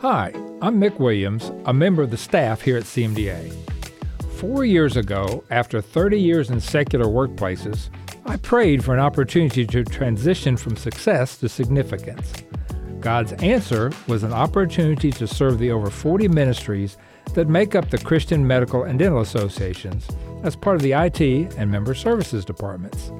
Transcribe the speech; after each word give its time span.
Hi, 0.00 0.32
I'm 0.62 0.80
Mick 0.80 0.98
Williams, 0.98 1.52
a 1.66 1.74
member 1.74 2.00
of 2.00 2.10
the 2.10 2.16
staff 2.16 2.62
here 2.62 2.78
at 2.78 2.84
CMDA. 2.84 3.52
Four 4.38 4.64
years 4.64 4.96
ago, 4.96 5.44
after 5.50 5.82
30 5.82 6.18
years 6.18 6.48
in 6.48 6.58
secular 6.58 7.04
workplaces, 7.04 7.90
I 8.24 8.38
prayed 8.38 8.82
for 8.82 8.94
an 8.94 9.00
opportunity 9.00 9.66
to 9.66 9.84
transition 9.84 10.56
from 10.56 10.78
success 10.78 11.36
to 11.36 11.50
significance. 11.50 12.32
God's 13.00 13.34
answer 13.42 13.92
was 14.06 14.22
an 14.22 14.32
opportunity 14.32 15.10
to 15.10 15.26
serve 15.26 15.58
the 15.58 15.70
over 15.70 15.90
40 15.90 16.28
ministries 16.28 16.96
that 17.34 17.48
make 17.48 17.74
up 17.74 17.90
the 17.90 17.98
Christian 17.98 18.46
Medical 18.46 18.84
and 18.84 18.98
Dental 18.98 19.20
Associations 19.20 20.08
as 20.44 20.56
part 20.56 20.76
of 20.76 20.82
the 20.82 20.92
IT 20.92 21.20
and 21.58 21.70
Member 21.70 21.92
Services 21.92 22.46
departments. 22.46 23.12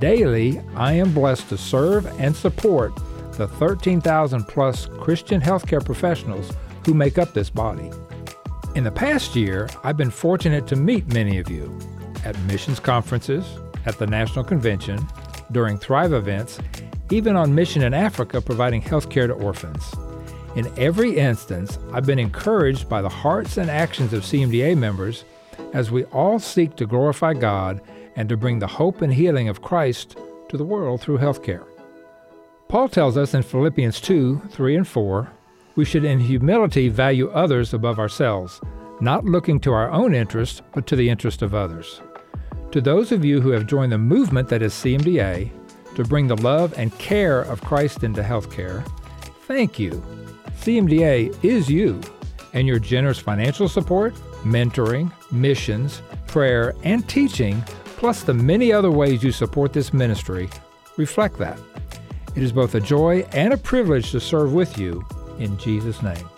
Daily, 0.00 0.60
I 0.74 0.94
am 0.94 1.14
blessed 1.14 1.48
to 1.50 1.56
serve 1.56 2.06
and 2.20 2.34
support 2.34 2.92
the 3.38 3.46
13,000 3.46 4.44
plus 4.48 4.86
Christian 4.98 5.40
healthcare 5.40 5.82
professionals 5.82 6.52
who 6.84 6.92
make 6.92 7.18
up 7.18 7.32
this 7.32 7.48
body. 7.48 7.88
In 8.74 8.82
the 8.82 8.90
past 8.90 9.36
year, 9.36 9.68
I've 9.84 9.96
been 9.96 10.10
fortunate 10.10 10.66
to 10.66 10.76
meet 10.76 11.12
many 11.14 11.38
of 11.38 11.48
you 11.48 11.78
at 12.24 12.38
missions 12.40 12.80
conferences, 12.80 13.46
at 13.86 13.96
the 13.96 14.08
National 14.08 14.44
Convention, 14.44 15.06
during 15.52 15.78
Thrive 15.78 16.12
events, 16.12 16.58
even 17.10 17.36
on 17.36 17.54
mission 17.54 17.82
in 17.82 17.94
Africa 17.94 18.40
providing 18.40 18.82
healthcare 18.82 19.28
to 19.28 19.34
orphans. 19.34 19.88
In 20.56 20.66
every 20.76 21.16
instance, 21.16 21.78
I've 21.92 22.06
been 22.06 22.18
encouraged 22.18 22.88
by 22.88 23.02
the 23.02 23.08
hearts 23.08 23.56
and 23.56 23.70
actions 23.70 24.12
of 24.12 24.24
CMDA 24.24 24.76
members 24.76 25.24
as 25.72 25.92
we 25.92 26.02
all 26.06 26.40
seek 26.40 26.74
to 26.74 26.86
glorify 26.86 27.34
God 27.34 27.80
and 28.16 28.28
to 28.28 28.36
bring 28.36 28.58
the 28.58 28.66
hope 28.66 29.00
and 29.00 29.14
healing 29.14 29.48
of 29.48 29.62
Christ 29.62 30.18
to 30.48 30.56
the 30.56 30.64
world 30.64 31.00
through 31.00 31.18
healthcare. 31.18 31.67
Paul 32.68 32.90
tells 32.90 33.16
us 33.16 33.32
in 33.32 33.42
Philippians 33.42 33.98
2 34.00 34.42
3 34.50 34.76
and 34.76 34.86
4 34.86 35.32
we 35.74 35.84
should 35.84 36.04
in 36.04 36.18
humility 36.18 36.88
value 36.88 37.30
others 37.30 37.72
above 37.72 38.00
ourselves, 38.00 38.60
not 39.00 39.24
looking 39.24 39.60
to 39.60 39.72
our 39.72 39.90
own 39.92 40.12
interest, 40.12 40.62
but 40.74 40.88
to 40.88 40.96
the 40.96 41.08
interest 41.08 41.40
of 41.40 41.54
others. 41.54 42.02
To 42.72 42.80
those 42.80 43.12
of 43.12 43.24
you 43.24 43.40
who 43.40 43.50
have 43.50 43.68
joined 43.68 43.92
the 43.92 43.98
movement 43.98 44.48
that 44.48 44.60
is 44.60 44.74
CMDA 44.74 45.50
to 45.94 46.04
bring 46.04 46.26
the 46.26 46.36
love 46.36 46.74
and 46.76 46.92
care 46.98 47.42
of 47.42 47.60
Christ 47.60 48.02
into 48.02 48.22
healthcare, 48.22 48.84
thank 49.46 49.78
you. 49.78 50.02
CMDA 50.60 51.44
is 51.44 51.70
you, 51.70 52.00
and 52.54 52.66
your 52.66 52.80
generous 52.80 53.20
financial 53.20 53.68
support, 53.68 54.14
mentoring, 54.42 55.12
missions, 55.30 56.02
prayer, 56.26 56.74
and 56.82 57.08
teaching, 57.08 57.62
plus 57.84 58.24
the 58.24 58.34
many 58.34 58.72
other 58.72 58.90
ways 58.90 59.22
you 59.22 59.30
support 59.30 59.72
this 59.72 59.94
ministry, 59.94 60.50
reflect 60.96 61.38
that. 61.38 61.58
It 62.34 62.42
is 62.42 62.52
both 62.52 62.74
a 62.74 62.80
joy 62.80 63.26
and 63.32 63.52
a 63.52 63.56
privilege 63.56 64.10
to 64.12 64.20
serve 64.20 64.52
with 64.52 64.78
you 64.78 65.04
in 65.38 65.56
Jesus' 65.58 66.02
name. 66.02 66.28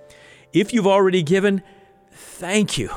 If 0.52 0.72
you've 0.72 0.86
already 0.86 1.24
given, 1.24 1.60
thank 2.12 2.78
you. 2.78 2.90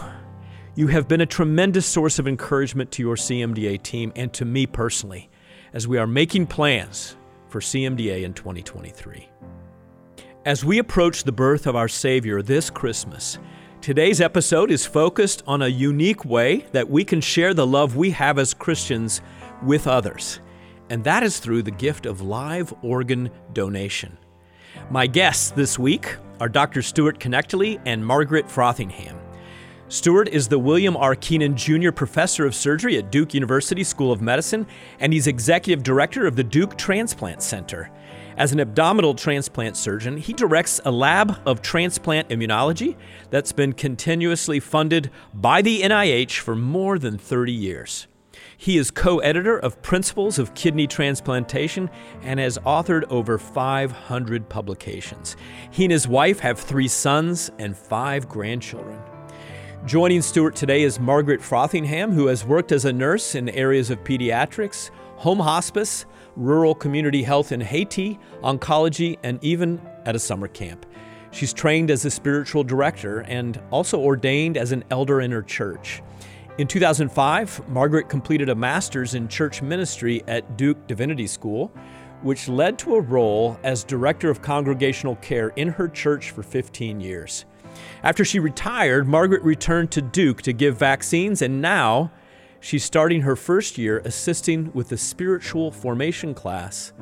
You 0.76 0.90
have 0.90 1.08
been 1.08 1.22
a 1.22 1.26
tremendous 1.26 1.88
source 1.88 2.20
of 2.20 2.28
encouragement 2.28 2.92
to 2.92 3.02
your 3.02 3.16
CMDA 3.16 3.82
team 3.82 4.14
and 4.16 4.32
to 4.34 4.46
me 4.46 4.68
personally 4.68 5.28
as 5.74 5.88
we 5.88 5.98
are 5.98 6.06
making 6.06 6.46
plans 6.46 7.16
for 7.50 7.62
CMDA 7.62 8.24
in 8.24 8.36
2023. 8.36 9.28
As 10.48 10.64
we 10.64 10.78
approach 10.78 11.26
the 11.26 11.34
birth 11.34 11.68
of 11.68 11.76
our 11.76 11.90
Savior 11.90 12.42
this 12.42 12.70
Christmas, 12.70 13.38
today's 13.82 14.22
episode 14.22 14.72
is 14.72 14.86
focused 14.86 15.44
on 15.46 15.62
a 15.62 15.68
unique 15.68 16.24
way 16.24 16.66
that 16.72 16.90
we 16.90 17.04
can 17.04 17.20
share 17.20 17.54
the 17.54 17.68
love 17.68 17.98
we 17.98 18.12
have 18.12 18.40
as 18.40 18.54
Christians 18.54 19.22
with 19.62 19.88
others, 19.88 20.40
and 20.90 21.04
that 21.04 21.22
is 21.22 21.40
through 21.40 21.64
the 21.64 21.72
gift 21.72 22.06
of 22.06 22.22
live 22.22 22.74
organ 22.82 23.30
donation. 23.52 24.18
My 24.90 25.06
guests 25.06 25.52
this 25.52 25.78
week 25.78 26.16
are 26.40 26.48
Dr. 26.48 26.82
Stuart 26.82 27.20
Knechtle 27.20 27.82
and 27.86 28.06
Margaret 28.06 28.48
Frothingham. 28.48 29.18
Stuart 29.90 30.30
is 30.30 30.48
the 30.48 30.60
William 30.60 30.96
R. 30.96 31.16
Keenan 31.16 31.58
Jr. 31.58 31.92
Professor 31.92 32.46
of 32.46 32.56
Surgery 32.56 32.98
at 32.98 33.12
Duke 33.12 33.34
University 33.34 33.84
School 33.84 34.14
of 34.14 34.22
Medicine, 34.22 34.66
and 35.02 35.12
he's 35.12 35.28
Executive 35.28 35.84
Director 35.84 36.26
of 36.26 36.38
the 36.38 36.44
Duke 36.46 36.78
Transplant 36.78 37.44
Center. 37.44 37.92
As 38.38 38.52
an 38.52 38.60
abdominal 38.60 39.16
transplant 39.16 39.76
surgeon, 39.76 40.18
he 40.18 40.32
directs 40.32 40.80
a 40.86 40.92
lab 40.92 41.40
of 41.48 41.64
transplant 41.64 42.30
immunology 42.30 42.96
that's 43.32 43.52
been 43.52 43.74
continuously 43.74 44.60
funded 44.60 45.10
by 45.34 45.64
the 45.64 45.82
NIH 45.82 46.38
for 46.38 46.56
more 46.56 47.00
than 47.00 47.18
30 47.18 47.52
years. 47.52 48.06
He 48.56 48.78
is 48.78 48.92
co 48.92 49.18
editor 49.20 49.58
of 49.58 49.82
Principles 49.82 50.38
of 50.38 50.54
Kidney 50.54 50.86
Transplantation 50.86 51.90
and 52.22 52.40
has 52.40 52.60
authored 52.60 53.06
over 53.10 53.40
500 53.40 54.48
publications. 54.48 55.36
He 55.72 55.86
and 55.86 55.92
his 55.92 56.08
wife 56.08 56.40
have 56.42 56.60
three 56.60 56.88
sons 56.88 57.50
and 57.58 57.76
five 57.76 58.30
grandchildren. 58.30 59.00
Joining 59.86 60.22
Stuart 60.22 60.56
today 60.56 60.84
is 60.84 61.00
Margaret 61.00 61.42
Frothingham, 61.42 62.14
who 62.14 62.28
has 62.28 62.46
worked 62.46 62.72
as 62.72 62.86
a 62.86 62.94
nurse 62.94 63.34
in 63.34 63.50
areas 63.50 63.90
of 63.90 64.04
pediatrics, 64.04 64.92
home 65.16 65.40
hospice, 65.40 66.06
rural 66.38 66.76
community 66.76 67.24
health 67.24 67.52
in 67.52 67.60
Haiti, 67.60 68.20
oncology, 68.44 69.18
and 69.24 69.44
even 69.44 69.82
at 70.06 70.16
a 70.16 70.20
summer 70.20 70.48
camp. 70.48 70.86
She's 71.32 71.52
trained 71.52 71.92
as 71.92 72.06
a 72.06 72.12
spiritual 72.12 72.64
director 72.64 73.22
and 73.22 73.60
also 73.72 74.00
ordained 74.00 74.56
as 74.56 74.72
an 74.72 74.84
elder 74.92 75.20
in 75.22 75.32
her 75.32 75.42
church. 75.42 76.02
In 76.58 76.68
2005, 76.68 77.68
Margaret 77.70 78.10
completed 78.10 78.50
a 78.50 78.56
master's 78.56 79.14
in 79.14 79.28
church 79.28 79.62
ministry 79.62 80.24
at 80.28 80.58
Duke 80.58 80.88
Divinity 80.88 81.28
School, 81.28 81.72
which 82.22 82.48
led 82.48 82.80
to 82.80 82.96
a 82.96 83.02
role 83.02 83.60
as 83.64 83.84
director 83.84 84.30
of 84.30 84.42
congregational 84.42 85.18
care 85.18 85.50
in 85.50 85.68
her 85.68 85.88
church 85.88 86.32
for 86.32 86.42
15 86.42 87.00
years. 87.00 87.46
After 88.04 88.26
she 88.26 88.40
retired, 88.40 89.08
Margaret 89.08 89.44
returned 89.44 89.92
to 89.92 90.02
Duke 90.02 90.42
to 90.44 90.54
give 90.54 90.78
vaccines, 90.78 91.42
and 91.42 91.62
now 91.62 92.12
she's 92.60 92.84
starting 92.84 93.22
her 93.22 93.36
first 93.36 93.78
year 93.78 94.02
assisting 94.06 94.72
with 94.74 94.90
the 94.90 94.98
spiritual 94.98 95.72
formation 95.72 96.34
class 96.34 96.94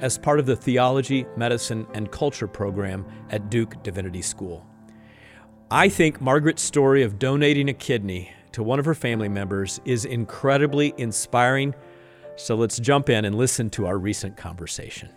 as 0.00 0.18
part 0.18 0.38
of 0.38 0.46
the 0.46 0.56
Theology, 0.56 1.26
Medicine, 1.36 1.86
and 1.94 2.10
Culture 2.10 2.48
program 2.48 3.06
at 3.30 3.50
Duke 3.50 3.82
Divinity 3.82 4.22
School. 4.22 4.66
I 5.70 5.88
think 5.88 6.20
Margaret's 6.20 6.62
story 6.62 7.02
of 7.02 7.18
donating 7.18 7.68
a 7.68 7.74
kidney 7.74 8.30
to 8.52 8.62
one 8.62 8.78
of 8.78 8.84
her 8.84 8.94
family 8.94 9.28
members 9.28 9.80
is 9.84 10.04
incredibly 10.04 10.94
inspiring. 10.98 11.74
So 12.36 12.54
let's 12.54 12.78
jump 12.78 13.08
in 13.08 13.24
and 13.24 13.34
listen 13.34 13.70
to 13.70 13.86
our 13.86 13.98
recent 13.98 14.36
conversation. 14.36 15.08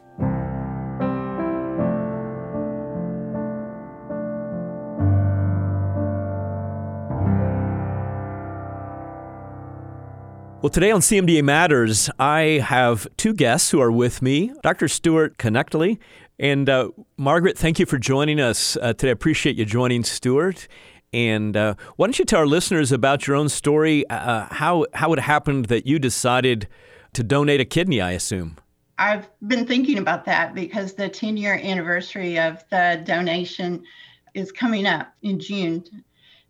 Well, 10.68 10.74
today 10.74 10.92
on 10.92 11.00
CMDA 11.00 11.46
Matters, 11.46 12.10
I 12.19 12.62
have 12.62 13.08
two 13.16 13.34
guests 13.34 13.72
who 13.72 13.80
are 13.80 13.90
with 13.90 14.22
me 14.22 14.52
Dr. 14.64 14.90
Stuart 14.90 15.38
Knechtle 15.38 15.98
and 16.40 16.69
uh, 16.69 16.90
Margaret, 17.16 17.58
thank 17.58 17.80
you 17.80 17.86
for 17.86 17.98
joining 17.98 18.42
us 18.42 18.75
uh, 18.81 18.92
today. 18.92 19.08
I 19.08 19.14
appreciate 19.14 19.56
you 19.56 19.64
joining 19.64 20.04
Stuart. 20.04 20.68
And 21.14 21.56
uh, 21.56 21.75
why 21.96 22.08
don't 22.08 22.19
you 22.19 22.25
tell 22.25 22.40
our 22.40 22.46
listeners 22.46 22.92
about 22.92 23.28
your 23.28 23.38
own 23.38 23.48
story, 23.48 24.06
uh, 24.10 24.48
how, 24.52 24.86
how 24.94 25.14
it 25.14 25.19
happened 25.19 25.68
that 25.68 25.88
you 25.88 26.00
decided 26.00 26.68
to 27.14 27.24
donate 27.24 27.62
a 27.62 27.66
kidney, 27.66 28.02
I 28.02 28.12
assume? 28.12 28.58
I've 28.98 29.30
been 29.48 29.66
thinking 29.66 29.98
about 29.98 30.25
that 30.25 30.54
because 30.54 30.96
the 30.96 31.08
10 31.08 31.38
year 31.38 31.62
anniversary 31.64 32.38
of 32.38 32.62
the 32.72 33.02
donation 33.06 33.86
is 34.34 34.52
coming 34.52 34.86
up 34.86 35.14
in 35.22 35.40
June. 35.40 35.86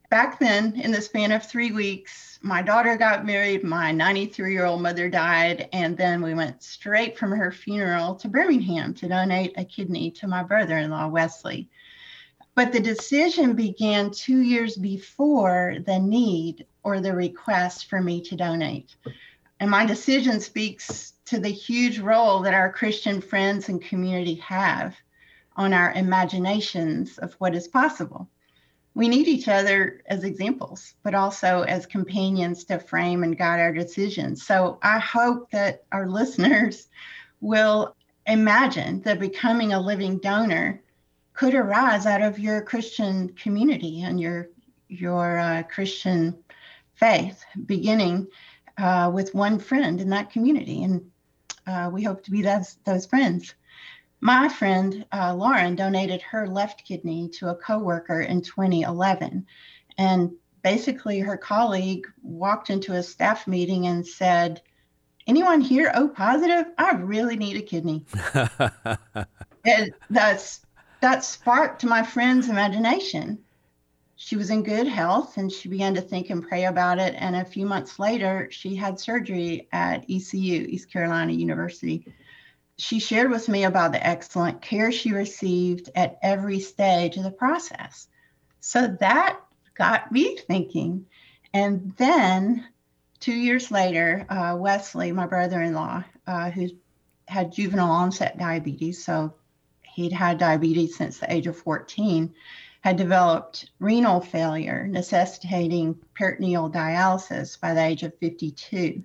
Back 0.10 0.40
then, 0.40 0.74
in 0.82 0.92
the 0.92 1.02
span 1.02 1.32
of 1.32 1.46
three 1.46 1.70
weeks, 1.70 2.27
my 2.42 2.62
daughter 2.62 2.96
got 2.96 3.26
married, 3.26 3.64
my 3.64 3.92
93 3.92 4.52
year 4.52 4.66
old 4.66 4.82
mother 4.82 5.10
died, 5.10 5.70
and 5.74 5.98
then 5.98 6.22
we 6.22 6.34
went 6.34 6.64
straight 6.64 7.18
from 7.18 7.32
her 7.32 7.52
funeral 7.52 8.16
to 8.16 8.28
Birmingham 8.28 8.94
to 8.96 9.08
donate 9.08 9.54
a 9.58 9.66
kidney 9.66 10.12
to 10.12 10.28
my 10.28 10.44
brother 10.44 10.78
in 10.78 10.92
law, 10.92 11.08
Wesley. 11.08 11.70
But 12.56 12.72
the 12.72 12.80
decision 12.80 13.54
began 13.54 14.12
two 14.12 14.40
years 14.40 14.76
before 14.76 15.78
the 15.86 16.00
need 16.00 16.66
or 16.84 17.00
the 17.00 17.14
request 17.14 17.90
for 17.90 18.02
me 18.02 18.22
to 18.22 18.36
donate. 18.36 18.96
And 19.60 19.70
my 19.70 19.86
decision 19.86 20.40
speaks 20.40 21.14
to 21.26 21.40
the 21.40 21.50
huge 21.50 22.00
role 22.00 22.42
that 22.42 22.54
our 22.54 22.72
Christian 22.72 23.22
friends 23.22 23.70
and 23.70 23.82
community 23.82 24.36
have 24.36 24.96
on 25.56 25.74
our 25.74 25.92
imaginations 25.94 27.18
of 27.18 27.34
what 27.36 27.56
is 27.56 27.68
possible 27.68 28.30
we 28.98 29.08
need 29.08 29.28
each 29.28 29.48
other 29.48 30.02
as 30.08 30.24
examples, 30.24 30.96
but 31.04 31.14
also 31.14 31.62
as 31.62 31.86
companions 31.86 32.64
to 32.64 32.80
frame 32.80 33.22
and 33.22 33.38
guide 33.38 33.60
our 33.60 33.72
decisions. 33.72 34.44
So 34.44 34.80
I 34.82 34.98
hope 34.98 35.52
that 35.52 35.84
our 35.92 36.10
listeners 36.20 36.88
will 37.40 37.96
imagine 38.26 39.02
that 39.02 39.20
becoming 39.20 39.72
a 39.72 39.80
living 39.80 40.18
donor 40.18 40.82
could 41.34 41.54
arise 41.54 42.08
out 42.08 42.24
of 42.24 42.40
your 42.40 42.64
Christian 42.64 43.30
community 43.36 44.02
and 44.02 44.20
your 44.20 44.50
your 44.90 45.38
uh, 45.38 45.62
Christian 45.62 46.36
faith, 46.96 47.44
beginning 47.68 48.26
uh, 48.80 49.12
with 49.14 49.36
one 49.36 49.60
friend 49.60 50.02
in 50.02 50.10
that 50.10 50.32
community, 50.32 50.84
and 50.84 51.12
uh, 51.68 51.92
we 51.94 52.02
hope 52.02 52.24
to 52.24 52.32
be 52.32 52.42
those 52.42 52.78
those 52.84 53.06
friends. 53.06 53.54
My 54.20 54.50
friend 54.50 55.06
uh, 55.14 55.36
Lauren 55.36 55.76
donated 55.76 56.22
her 56.24 56.48
left 56.48 56.84
kidney 56.84 57.30
to 57.34 57.50
a 57.50 57.56
coworker 57.56 58.22
in 58.22 58.42
2011. 58.42 59.46
And 59.98 60.32
basically, 60.64 61.20
her 61.20 61.38
colleague 61.38 62.08
walked 62.24 62.70
into 62.70 62.94
a 62.94 63.04
staff 63.04 63.48
meeting 63.48 63.88
and 63.88 64.06
said, 64.06 64.62
Anyone 65.28 65.62
here 65.62 65.92
O 65.94 66.08
positive? 66.08 66.66
I 66.78 66.96
really 66.96 67.36
need 67.36 67.58
a 67.58 67.62
kidney. 67.62 68.06
and 69.66 69.94
that's, 70.10 70.62
that 71.02 71.24
sparked 71.24 71.84
my 71.84 72.02
friend's 72.02 72.50
imagination. 72.50 73.38
She 74.16 74.36
was 74.36 74.50
in 74.50 74.64
good 74.64 74.88
health 74.88 75.38
and 75.38 75.52
she 75.52 75.70
began 75.70 75.94
to 75.94 76.02
think 76.02 76.32
and 76.32 76.48
pray 76.48 76.66
about 76.66 76.98
it. 76.98 77.14
And 77.18 77.36
a 77.36 77.46
few 77.46 77.68
months 77.68 78.00
later, 78.00 78.48
she 78.50 78.74
had 78.74 79.00
surgery 79.00 79.68
at 79.74 80.06
ECU, 80.10 80.66
East 80.68 80.90
Carolina 80.92 81.34
University 81.34 82.08
she 82.78 83.00
shared 83.00 83.32
with 83.32 83.50
me 83.50 83.64
about 83.64 83.92
the 83.92 84.06
excellent 84.06 84.62
care 84.62 84.92
she 84.92 85.12
received 85.12 85.90
at 85.96 86.20
every 86.22 86.60
stage 86.60 87.18
of 87.18 87.24
the 87.24 87.32
process. 87.32 88.08
So 88.60 88.96
that 89.00 89.40
got 89.74 90.12
me 90.12 90.38
thinking. 90.38 91.06
And 91.54 91.94
then 91.98 92.68
two 93.20 93.34
years 93.34 93.72
later, 93.72 94.26
uh, 94.30 94.56
Wesley, 94.58 95.12
my 95.12 95.26
brother 95.26 95.62
in 95.62 95.74
law, 95.74 96.04
uh, 96.28 96.52
who 96.52 96.70
had 97.28 97.52
juvenile 97.52 97.92
onset 97.92 98.38
diabetes, 98.38 99.04
so 99.04 99.34
he'd 99.82 100.14
had 100.14 100.38
diabetes 100.38 100.96
since 100.96 101.18
the 101.18 101.34
age 101.34 101.48
of 101.48 101.58
14, 101.58 102.34
had 102.82 102.96
developed 102.96 103.72
renal 103.80 104.22
failure, 104.22 104.88
necessitating 104.88 105.96
peritoneal 106.14 106.70
dialysis 106.70 107.60
by 107.60 107.74
the 107.74 107.84
age 107.84 108.04
of 108.04 108.18
52 108.20 109.04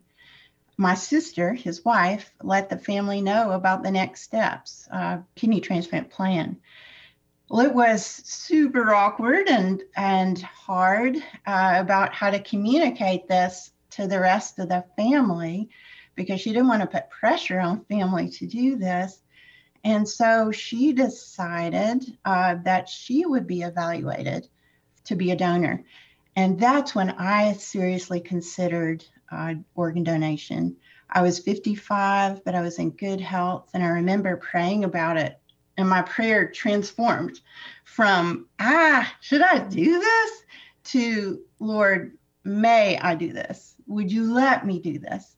my 0.83 0.95
sister, 0.95 1.55
his 1.55 1.85
wife, 1.85 2.33
let 2.43 2.69
the 2.69 2.77
family 2.77 3.21
know 3.23 3.53
about 3.53 3.83
the 3.83 3.91
next 3.91 4.23
steps, 4.23 4.89
uh, 4.93 5.19
kidney 5.37 5.61
transplant 5.61 6.11
plan. 6.11 6.59
Well, 7.49 7.65
it 7.65 7.75
was 7.75 8.05
super 8.05 8.95
awkward 8.95 9.49
and 9.49 9.83
and 9.97 10.41
hard 10.43 11.17
uh, 11.47 11.75
about 11.77 12.15
how 12.15 12.31
to 12.31 12.43
communicate 12.43 13.29
this 13.29 13.71
to 13.91 14.07
the 14.07 14.21
rest 14.21 14.59
of 14.59 14.69
the 14.69 14.85
family 14.97 15.69
because 16.15 16.41
she 16.41 16.51
didn't 16.51 16.69
want 16.69 16.83
to 16.83 16.89
put 16.89 17.11
pressure 17.11 17.61
on 17.61 17.85
family 17.85 18.29
to 18.31 18.47
do 18.47 18.77
this. 18.77 19.21
And 19.85 20.09
so 20.09 20.51
she 20.51 20.93
decided 20.93 22.17
uh, 22.25 22.57
that 22.65 22.89
she 22.89 23.27
would 23.27 23.47
be 23.47 23.63
evaluated 23.63 24.49
to 25.05 25.17
be 25.17 25.31
a 25.31 25.37
donor. 25.37 25.85
And 26.37 26.59
that's 26.59 26.95
when 26.95 27.11
I 27.11 27.53
seriously 27.55 28.21
considered 28.21 29.05
uh, 29.33 29.55
organ 29.75 30.05
donation. 30.05 30.77
I 31.11 31.23
was 31.23 31.39
55, 31.39 32.45
but 32.45 32.55
I 32.55 32.61
was 32.61 32.79
in 32.79 32.91
good 32.91 33.21
health. 33.21 33.71
And 33.75 33.83
I 33.83 33.89
remember 33.89 34.37
praying 34.37 34.85
about 34.85 35.17
it. 35.17 35.39
And 35.77 35.89
my 35.89 36.03
prayer 36.03 36.51
transformed 36.51 37.41
from, 37.85 38.47
ah, 38.61 39.11
should 39.21 39.43
I 39.43 39.59
do 39.59 39.99
this? 39.99 40.43
to, 40.85 41.41
Lord, 41.59 42.17
may 42.45 42.99
I 42.99 43.15
do 43.15 43.33
this? 43.33 43.75
Would 43.87 44.11
you 44.11 44.33
let 44.33 44.67
me 44.67 44.79
do 44.79 44.99
this? 44.99 45.37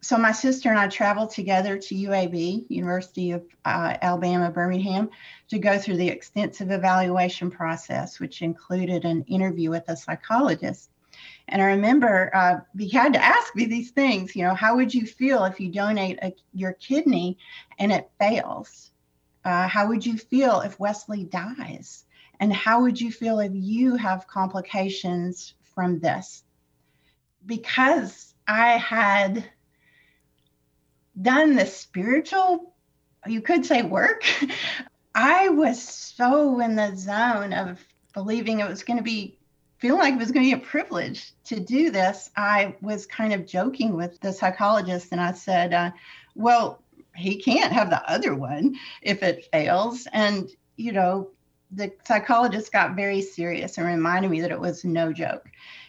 So 0.00 0.16
my 0.16 0.32
sister 0.32 0.68
and 0.68 0.78
I 0.78 0.88
traveled 0.88 1.30
together 1.30 1.78
to 1.78 1.94
UAB, 1.94 2.66
University 2.68 3.32
of 3.32 3.44
uh, 3.64 3.96
Alabama, 4.00 4.50
Birmingham, 4.50 5.10
to 5.48 5.58
go 5.58 5.78
through 5.78 5.96
the 5.96 6.08
extensive 6.08 6.70
evaluation 6.70 7.50
process, 7.50 8.20
which 8.20 8.42
included 8.42 9.04
an 9.04 9.22
interview 9.22 9.70
with 9.70 9.88
a 9.88 9.96
psychologist. 9.96 10.90
And 11.48 11.62
I 11.62 11.66
remember 11.66 12.34
uh, 12.34 12.60
he 12.76 12.88
had 12.88 13.12
to 13.12 13.24
ask 13.24 13.54
me 13.54 13.66
these 13.66 13.92
things. 13.92 14.34
You 14.34 14.42
know, 14.44 14.54
how 14.54 14.76
would 14.76 14.92
you 14.92 15.06
feel 15.06 15.44
if 15.44 15.60
you 15.60 15.70
donate 15.70 16.18
a, 16.22 16.34
your 16.52 16.72
kidney 16.72 17.38
and 17.78 17.92
it 17.92 18.10
fails? 18.18 18.90
Uh, 19.44 19.68
how 19.68 19.86
would 19.86 20.04
you 20.04 20.18
feel 20.18 20.60
if 20.60 20.80
Wesley 20.80 21.24
dies? 21.24 22.04
And 22.40 22.52
how 22.52 22.82
would 22.82 23.00
you 23.00 23.12
feel 23.12 23.38
if 23.38 23.52
you 23.54 23.94
have 23.96 24.26
complications 24.26 25.54
from 25.74 26.00
this? 26.00 26.42
Because 27.46 28.34
I 28.48 28.70
had 28.70 29.48
done 31.20 31.54
the 31.54 31.66
spiritual, 31.66 32.74
you 33.26 33.40
could 33.40 33.64
say 33.64 33.82
work, 33.82 34.24
I 35.14 35.48
was 35.48 35.80
so 35.80 36.60
in 36.60 36.76
the 36.76 36.94
zone 36.96 37.52
of 37.52 37.82
believing 38.12 38.60
it 38.60 38.68
was 38.68 38.82
going 38.82 38.98
to 38.98 39.02
be 39.02 39.35
feeling 39.78 40.00
like 40.00 40.14
it 40.14 40.18
was 40.18 40.32
going 40.32 40.48
to 40.48 40.56
be 40.56 40.62
a 40.62 40.66
privilege 40.66 41.32
to 41.44 41.60
do 41.60 41.90
this, 41.90 42.30
I 42.36 42.76
was 42.80 43.06
kind 43.06 43.32
of 43.32 43.46
joking 43.46 43.94
with 43.94 44.18
the 44.20 44.32
psychologist 44.32 45.08
and 45.12 45.20
I 45.20 45.32
said, 45.32 45.72
uh, 45.72 45.90
well, 46.34 46.82
he 47.14 47.36
can't 47.36 47.72
have 47.72 47.90
the 47.90 48.10
other 48.10 48.34
one 48.34 48.76
if 49.02 49.22
it 49.22 49.48
fails. 49.52 50.06
And, 50.12 50.48
you 50.76 50.92
know, 50.92 51.30
the 51.72 51.92
psychologist 52.04 52.72
got 52.72 52.96
very 52.96 53.22
serious 53.22 53.78
and 53.78 53.86
reminded 53.86 54.30
me 54.30 54.40
that 54.42 54.50
it 54.50 54.60
was 54.60 54.84
no 54.84 55.12
joke. 55.12 55.46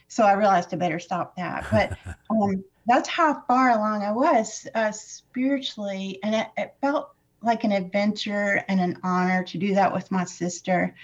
So 0.08 0.24
I 0.24 0.34
realized 0.34 0.74
I 0.74 0.78
better 0.78 1.00
stop 1.00 1.36
that. 1.36 1.66
But 1.72 1.98
um, 2.30 2.64
that's 2.86 3.10
how 3.10 3.44
far 3.48 3.72
along 3.72 4.04
I 4.04 4.12
was 4.12 4.68
uh, 4.74 4.92
spiritually. 4.92 6.20
And 6.24 6.36
it, 6.36 6.48
it 6.58 6.76
felt 6.82 7.12
like 7.42 7.64
an 7.64 7.72
adventure 7.72 8.64
and 8.68 8.80
an 8.80 9.00
honor 9.04 9.44
to 9.44 9.58
do 9.58 9.76
that 9.76 9.94
with 9.94 10.12
my 10.12 10.24
sister 10.24 10.96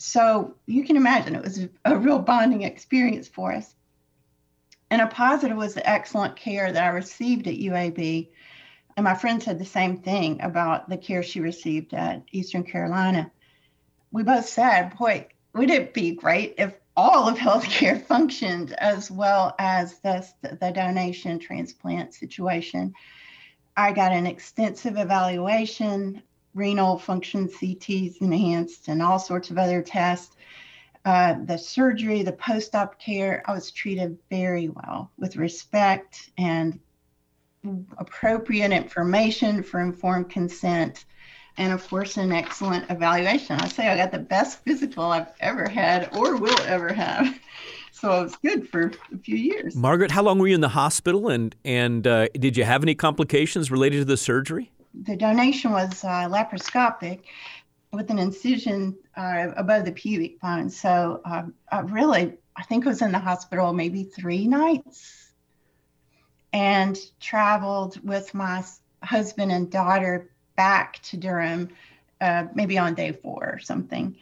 so 0.00 0.54
you 0.64 0.82
can 0.84 0.96
imagine 0.96 1.34
it 1.34 1.42
was 1.42 1.68
a 1.84 1.98
real 1.98 2.18
bonding 2.18 2.62
experience 2.62 3.28
for 3.28 3.52
us. 3.52 3.74
And 4.90 5.02
a 5.02 5.06
positive 5.06 5.58
was 5.58 5.74
the 5.74 5.88
excellent 5.88 6.36
care 6.36 6.72
that 6.72 6.82
I 6.82 6.88
received 6.88 7.46
at 7.46 7.58
UAB. 7.58 8.30
And 8.96 9.04
my 9.04 9.14
friend 9.14 9.42
said 9.42 9.58
the 9.58 9.66
same 9.66 9.98
thing 9.98 10.40
about 10.40 10.88
the 10.88 10.96
care 10.96 11.22
she 11.22 11.40
received 11.40 11.92
at 11.92 12.22
Eastern 12.32 12.64
Carolina. 12.64 13.30
We 14.10 14.22
both 14.22 14.48
said, 14.48 14.96
boy, 14.96 15.26
would 15.52 15.70
it 15.70 15.92
be 15.92 16.12
great 16.12 16.54
if 16.56 16.72
all 16.96 17.28
of 17.28 17.36
healthcare 17.36 18.02
functioned 18.06 18.72
as 18.78 19.10
well 19.10 19.54
as 19.58 19.98
the, 19.98 20.26
the 20.42 20.70
donation 20.70 21.38
transplant 21.38 22.14
situation? 22.14 22.94
I 23.76 23.92
got 23.92 24.12
an 24.12 24.26
extensive 24.26 24.96
evaluation, 24.96 26.22
renal 26.54 26.98
function 26.98 27.48
CTs 27.48 28.20
enhanced, 28.20 28.88
and 28.88 29.02
all 29.02 29.18
sorts 29.18 29.50
of 29.50 29.58
other 29.58 29.82
tests. 29.82 30.36
Uh, 31.04 31.36
the 31.44 31.56
surgery, 31.56 32.22
the 32.22 32.32
post 32.32 32.74
op 32.74 32.98
care, 33.00 33.42
I 33.46 33.52
was 33.52 33.70
treated 33.70 34.18
very 34.28 34.68
well 34.68 35.10
with 35.16 35.36
respect 35.36 36.30
and 36.36 36.78
appropriate 37.98 38.72
information 38.72 39.62
for 39.62 39.80
informed 39.80 40.30
consent. 40.30 41.04
And 41.56 41.72
of 41.72 41.86
course, 41.88 42.16
an 42.16 42.32
excellent 42.32 42.90
evaluation. 42.90 43.56
I 43.60 43.68
say 43.68 43.88
I 43.88 43.96
got 43.96 44.12
the 44.12 44.18
best 44.18 44.62
physical 44.64 45.04
I've 45.04 45.28
ever 45.40 45.68
had 45.68 46.14
or 46.16 46.36
will 46.36 46.60
ever 46.62 46.92
have. 46.92 47.38
So 47.92 48.20
it 48.20 48.22
was 48.22 48.36
good 48.36 48.66
for 48.66 48.92
a 49.12 49.18
few 49.18 49.36
years. 49.36 49.76
Margaret, 49.76 50.10
how 50.10 50.22
long 50.22 50.38
were 50.38 50.48
you 50.48 50.54
in 50.54 50.62
the 50.62 50.70
hospital 50.70 51.28
and, 51.28 51.54
and 51.66 52.06
uh, 52.06 52.28
did 52.28 52.56
you 52.56 52.64
have 52.64 52.82
any 52.82 52.94
complications 52.94 53.70
related 53.70 53.98
to 53.98 54.04
the 54.06 54.16
surgery? 54.16 54.70
The 54.94 55.16
donation 55.16 55.72
was 55.72 56.04
uh, 56.04 56.28
laparoscopic 56.28 57.20
with 57.92 58.10
an 58.10 58.18
incision 58.18 58.96
uh, 59.16 59.48
above 59.56 59.84
the 59.84 59.92
pubic 59.92 60.40
bone. 60.40 60.70
So 60.70 61.20
uh, 61.24 61.44
I 61.70 61.80
really, 61.80 62.34
I 62.56 62.62
think 62.62 62.86
I 62.86 62.90
was 62.90 63.02
in 63.02 63.12
the 63.12 63.18
hospital 63.18 63.72
maybe 63.72 64.04
three 64.04 64.46
nights 64.46 65.32
and 66.52 66.98
traveled 67.20 68.04
with 68.06 68.34
my 68.34 68.64
husband 69.02 69.52
and 69.52 69.70
daughter 69.70 70.30
back 70.56 71.00
to 71.02 71.16
Durham, 71.16 71.70
uh, 72.20 72.44
maybe 72.54 72.78
on 72.78 72.94
day 72.94 73.12
four 73.12 73.50
or 73.54 73.58
something. 73.58 74.16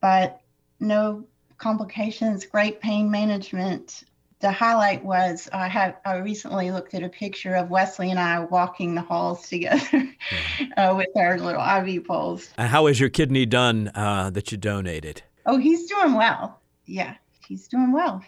But 0.00 0.40
no 0.78 1.24
complications, 1.58 2.46
great 2.46 2.80
pain 2.80 3.10
management. 3.10 4.04
The 4.40 4.50
highlight 4.50 5.04
was 5.04 5.48
I 5.52 5.68
had 5.68 5.96
I 6.04 6.16
recently 6.16 6.70
looked 6.70 6.94
at 6.94 7.02
a 7.02 7.08
picture 7.08 7.54
of 7.54 7.70
Wesley 7.70 8.10
and 8.10 8.18
I 8.18 8.40
walking 8.40 8.94
the 8.94 9.02
halls 9.02 9.48
together 9.48 10.08
uh, 10.76 10.94
with 10.96 11.08
our 11.14 11.38
little 11.38 11.62
IV 11.62 12.06
poles. 12.06 12.48
And 12.56 12.68
how 12.68 12.86
is 12.86 12.98
your 12.98 13.10
kidney 13.10 13.44
done 13.44 13.90
uh, 13.94 14.30
that 14.30 14.50
you 14.50 14.56
donated? 14.56 15.22
Oh, 15.44 15.58
he's 15.58 15.86
doing 15.86 16.14
well. 16.14 16.58
Yeah, 16.86 17.16
he's 17.46 17.68
doing 17.68 17.92
well. 17.92 18.22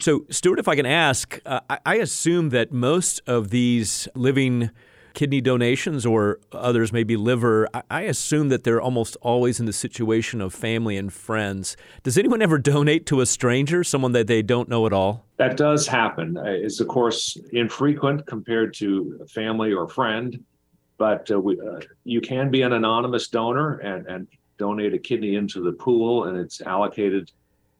So, 0.00 0.24
Stuart, 0.30 0.58
if 0.58 0.68
I 0.68 0.76
can 0.76 0.86
ask, 0.86 1.38
uh, 1.44 1.60
I, 1.68 1.78
I 1.84 1.94
assume 1.96 2.50
that 2.50 2.72
most 2.72 3.20
of 3.26 3.50
these 3.50 4.08
living 4.14 4.70
kidney 5.14 5.40
donations 5.40 6.06
or 6.06 6.40
others 6.52 6.92
maybe 6.92 7.16
liver, 7.16 7.68
I 7.90 8.02
assume 8.02 8.48
that 8.48 8.64
they're 8.64 8.80
almost 8.80 9.16
always 9.20 9.60
in 9.60 9.66
the 9.66 9.72
situation 9.72 10.40
of 10.40 10.54
family 10.54 10.96
and 10.96 11.12
friends. 11.12 11.76
Does 12.02 12.18
anyone 12.18 12.42
ever 12.42 12.58
donate 12.58 13.06
to 13.06 13.20
a 13.20 13.26
stranger, 13.26 13.84
someone 13.84 14.12
that 14.12 14.26
they 14.26 14.42
don't 14.42 14.68
know 14.68 14.86
at 14.86 14.92
all? 14.92 15.24
That 15.36 15.56
does 15.56 15.86
happen. 15.86 16.36
Uh, 16.36 16.44
it's, 16.44 16.80
of 16.80 16.88
course, 16.88 17.36
infrequent 17.52 18.26
compared 18.26 18.74
to 18.74 19.26
family 19.30 19.72
or 19.72 19.88
friend, 19.88 20.44
but 20.98 21.30
uh, 21.30 21.40
we, 21.40 21.58
uh, 21.60 21.80
you 22.04 22.20
can 22.20 22.50
be 22.50 22.62
an 22.62 22.72
anonymous 22.72 23.28
donor 23.28 23.78
and, 23.78 24.06
and 24.06 24.28
donate 24.58 24.92
a 24.92 24.98
kidney 24.98 25.36
into 25.36 25.62
the 25.62 25.72
pool, 25.72 26.24
and 26.24 26.36
it's 26.36 26.60
allocated 26.60 27.30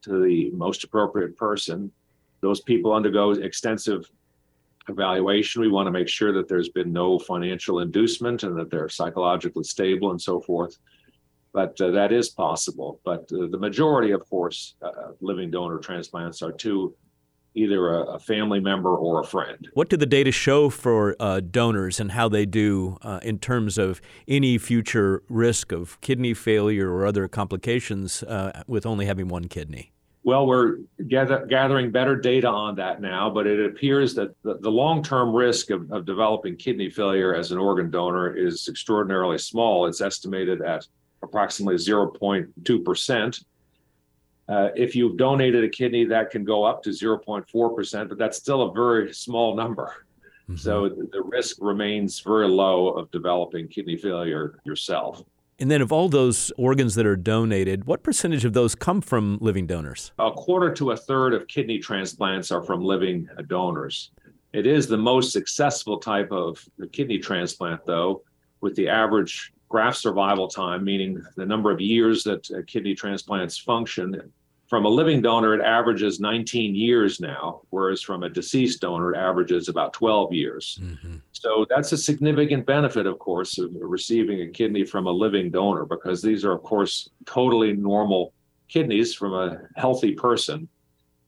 to 0.02 0.22
the 0.24 0.50
most 0.52 0.84
appropriate 0.84 1.36
person. 1.36 1.92
Those 2.40 2.62
people 2.62 2.94
undergo 2.94 3.32
extensive 3.32 4.10
evaluation. 4.90 5.62
We 5.62 5.68
want 5.68 5.86
to 5.86 5.92
make 5.92 6.08
sure 6.08 6.32
that 6.32 6.48
there's 6.48 6.68
been 6.68 6.92
no 6.92 7.18
financial 7.18 7.80
inducement 7.80 8.42
and 8.42 8.58
that 8.58 8.70
they're 8.70 8.88
psychologically 8.88 9.64
stable 9.64 10.10
and 10.10 10.20
so 10.20 10.40
forth. 10.40 10.78
But 11.52 11.80
uh, 11.80 11.90
that 11.92 12.12
is 12.12 12.28
possible. 12.28 13.00
But 13.04 13.30
uh, 13.32 13.48
the 13.50 13.58
majority, 13.58 14.12
of 14.12 14.28
course, 14.28 14.74
uh, 14.82 15.12
living 15.20 15.50
donor 15.50 15.78
transplants 15.78 16.42
are 16.42 16.52
to 16.52 16.94
either 17.54 17.94
a, 17.94 18.02
a, 18.02 18.18
family 18.18 18.60
member 18.60 18.96
or 18.96 19.20
a 19.20 19.24
friend. 19.24 19.68
What 19.74 19.88
do 19.88 19.96
the 19.96 20.06
data 20.06 20.30
show 20.30 20.70
for 20.70 21.16
uh, 21.18 21.40
donors 21.40 21.98
and 21.98 22.12
how 22.12 22.28
they 22.28 22.46
do 22.46 22.96
uh, 23.02 23.18
in 23.22 23.38
terms 23.38 23.76
of 23.76 24.00
any 24.28 24.56
future 24.58 25.22
risk 25.28 25.72
of 25.72 26.00
kidney 26.00 26.34
failure 26.34 26.92
or 26.92 27.06
other 27.06 27.26
complications 27.26 28.22
uh, 28.22 28.62
with 28.66 28.86
only 28.86 29.06
having 29.06 29.28
one 29.28 29.46
kidney? 29.46 29.92
Well, 30.22 30.46
we're 30.46 30.78
gather, 31.08 31.46
gathering 31.46 31.90
better 31.90 32.14
data 32.14 32.48
on 32.48 32.76
that 32.76 33.00
now, 33.00 33.30
but 33.30 33.46
it 33.46 33.64
appears 33.64 34.14
that 34.14 34.30
the, 34.42 34.58
the 34.58 34.70
long 34.70 35.02
term 35.02 35.34
risk 35.34 35.70
of, 35.70 35.90
of 35.90 36.04
developing 36.04 36.56
kidney 36.56 36.90
failure 36.90 37.34
as 37.34 37.52
an 37.52 37.58
organ 37.58 37.90
donor 37.90 38.36
is 38.36 38.68
extraordinarily 38.68 39.38
small. 39.38 39.86
It's 39.86 40.02
estimated 40.02 40.60
at 40.60 40.86
approximately 41.22 41.76
0.2%. 41.76 43.44
Uh, 44.48 44.68
if 44.74 44.94
you've 44.94 45.16
donated 45.16 45.64
a 45.64 45.68
kidney, 45.68 46.04
that 46.04 46.30
can 46.30 46.44
go 46.44 46.64
up 46.64 46.82
to 46.82 46.90
0.4%, 46.90 48.08
but 48.08 48.18
that's 48.18 48.36
still 48.36 48.62
a 48.62 48.72
very 48.72 49.14
small 49.14 49.54
number. 49.54 50.04
Mm-hmm. 50.50 50.56
So 50.56 50.88
the 50.88 51.22
risk 51.22 51.58
remains 51.60 52.18
very 52.20 52.48
low 52.48 52.88
of 52.88 53.10
developing 53.10 53.68
kidney 53.68 53.96
failure 53.96 54.58
yourself. 54.64 55.22
And 55.60 55.70
then, 55.70 55.82
of 55.82 55.92
all 55.92 56.08
those 56.08 56.50
organs 56.56 56.94
that 56.94 57.04
are 57.04 57.16
donated, 57.16 57.84
what 57.84 58.02
percentage 58.02 58.46
of 58.46 58.54
those 58.54 58.74
come 58.74 59.02
from 59.02 59.36
living 59.42 59.66
donors? 59.66 60.10
A 60.18 60.30
quarter 60.30 60.72
to 60.74 60.92
a 60.92 60.96
third 60.96 61.34
of 61.34 61.46
kidney 61.48 61.78
transplants 61.78 62.50
are 62.50 62.62
from 62.62 62.82
living 62.82 63.28
donors. 63.46 64.10
It 64.54 64.66
is 64.66 64.86
the 64.86 64.96
most 64.96 65.32
successful 65.32 65.98
type 65.98 66.32
of 66.32 66.66
kidney 66.92 67.18
transplant, 67.18 67.84
though, 67.84 68.22
with 68.62 68.74
the 68.74 68.88
average 68.88 69.52
graft 69.68 69.98
survival 69.98 70.48
time, 70.48 70.82
meaning 70.82 71.22
the 71.36 71.46
number 71.46 71.70
of 71.70 71.80
years 71.80 72.24
that 72.24 72.48
kidney 72.66 72.94
transplants 72.94 73.58
function, 73.58 74.32
from 74.70 74.84
a 74.84 74.88
living 74.88 75.20
donor, 75.20 75.52
it 75.52 75.60
averages 75.60 76.20
19 76.20 76.76
years 76.76 77.18
now, 77.18 77.62
whereas 77.70 78.02
from 78.02 78.22
a 78.22 78.28
deceased 78.28 78.80
donor, 78.80 79.12
it 79.12 79.18
averages 79.18 79.68
about 79.68 79.92
12 79.92 80.32
years. 80.32 80.78
Mm-hmm. 80.80 81.16
So 81.40 81.64
that's 81.70 81.92
a 81.92 81.96
significant 81.96 82.66
benefit, 82.66 83.06
of 83.06 83.18
course, 83.18 83.56
of 83.56 83.70
receiving 83.72 84.42
a 84.42 84.48
kidney 84.48 84.84
from 84.84 85.06
a 85.06 85.10
living 85.10 85.50
donor, 85.50 85.86
because 85.86 86.20
these 86.20 86.44
are, 86.44 86.52
of 86.52 86.62
course, 86.62 87.08
totally 87.24 87.72
normal 87.72 88.34
kidneys 88.68 89.14
from 89.14 89.32
a 89.32 89.56
healthy 89.76 90.12
person, 90.12 90.68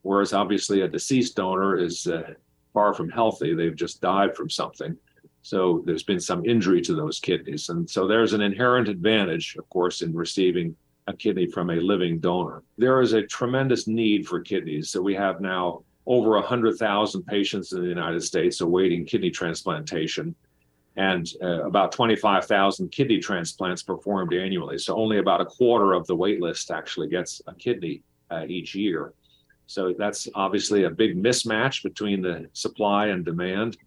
whereas 0.03 0.35
obviously 0.35 0.83
a 0.83 0.87
deceased 0.87 1.35
donor 1.37 1.79
is 1.79 2.07
uh, 2.07 2.35
far 2.75 2.93
from 2.93 3.09
healthy. 3.09 3.55
They've 3.55 3.75
just 3.75 4.03
died 4.03 4.37
from 4.37 4.51
something. 4.51 4.95
So 5.41 5.83
there's 5.87 6.03
been 6.03 6.21
some 6.21 6.45
injury 6.45 6.83
to 6.83 6.95
those 6.95 7.19
kidneys. 7.19 7.71
And 7.71 7.89
so 7.89 8.07
there's 8.07 8.35
an 8.35 8.43
inherent 8.43 8.89
advantage, 8.89 9.57
of 9.59 9.67
course, 9.71 10.03
in 10.03 10.13
receiving 10.15 10.77
a 11.07 11.15
kidney 11.15 11.47
from 11.47 11.71
a 11.71 11.77
living 11.77 12.19
donor. 12.19 12.63
There 12.77 13.01
is 13.01 13.15
a 13.15 13.23
tremendous 13.23 13.89
need 13.89 14.29
for 14.29 14.41
kidneys. 14.41 14.91
So 14.91 15.01
we 15.01 15.15
have 15.15 15.41
now 15.41 15.85
over 16.07 16.31
100,000 16.31 17.23
patients 17.25 17.73
in 17.73 17.83
the 17.83 17.89
United 17.89 18.23
States 18.23 18.61
awaiting 18.61 19.05
kidney 19.05 19.31
transplantation 19.31 20.35
and 20.97 21.33
uh, 21.43 21.65
about 21.65 21.93
25,000 21.93 22.91
kidney 22.91 23.19
transplants 23.19 23.83
performed 23.83 24.35
annually. 24.35 24.79
So 24.79 24.97
only 24.97 25.19
about 25.19 25.41
a 25.41 25.47
quarter 25.47 25.95
of 25.95 26.07
the 26.07 26.17
wait 26.17 26.41
list 26.41 26.71
actually 26.71 27.09
gets 27.09 27.41
a 27.47 27.55
kidney 27.55 28.03
uh, 28.31 28.45
each 28.47 28.75
year. 28.75 29.15
So 29.67 29.95
that's 29.97 30.29
obviously 30.35 30.85
a 30.85 30.91
big 30.91 31.17
mismatch 31.17 31.83
between 31.83 32.21
the 32.21 32.49
supply 32.53 33.07
and 33.07 33.25
demand 33.25 33.79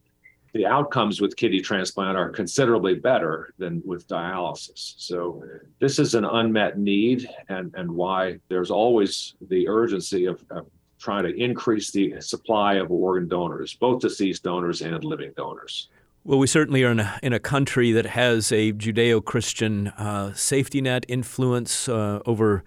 the 0.55 0.65
outcomes 0.65 1.19
with 1.19 1.35
kidney 1.35 1.59
transplant 1.59 2.17
are 2.17 2.29
considerably 2.29 2.95
better 2.95 3.53
than 3.57 3.81
with 3.83 4.07
dialysis. 4.07 4.93
So 4.97 5.43
this 5.81 5.99
is 5.99 6.15
an 6.15 6.23
unmet 6.23 6.79
need 6.79 7.27
and, 7.49 7.75
and 7.75 7.91
why 7.91 8.39
there's 8.47 8.71
always 8.71 9.35
the 9.49 9.67
urgency 9.67 10.27
of, 10.27 10.41
of 10.51 10.65
trying 11.05 11.23
to 11.23 11.35
increase 11.41 11.91
the 11.91 12.19
supply 12.19 12.73
of 12.75 12.91
organ 12.91 13.27
donors, 13.27 13.75
both 13.75 14.01
deceased 14.01 14.43
donors 14.43 14.81
and 14.81 15.03
living 15.03 15.31
donors. 15.37 15.89
Well, 16.23 16.39
we 16.39 16.47
certainly 16.47 16.83
are 16.83 16.91
in 16.91 16.99
a, 16.99 17.19
in 17.21 17.33
a 17.33 17.39
country 17.39 17.91
that 17.91 18.07
has 18.07 18.51
a 18.51 18.73
Judeo 18.73 19.23
Christian 19.23 19.89
uh, 19.89 20.33
safety 20.33 20.81
net 20.81 21.05
influence 21.07 21.87
uh, 21.87 22.21
over 22.25 22.63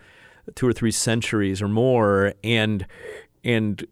two 0.55 0.69
or 0.69 0.73
three 0.73 0.93
centuries 0.93 1.61
or 1.61 1.67
more. 1.67 2.35
And 2.45 2.87
and 3.49 3.87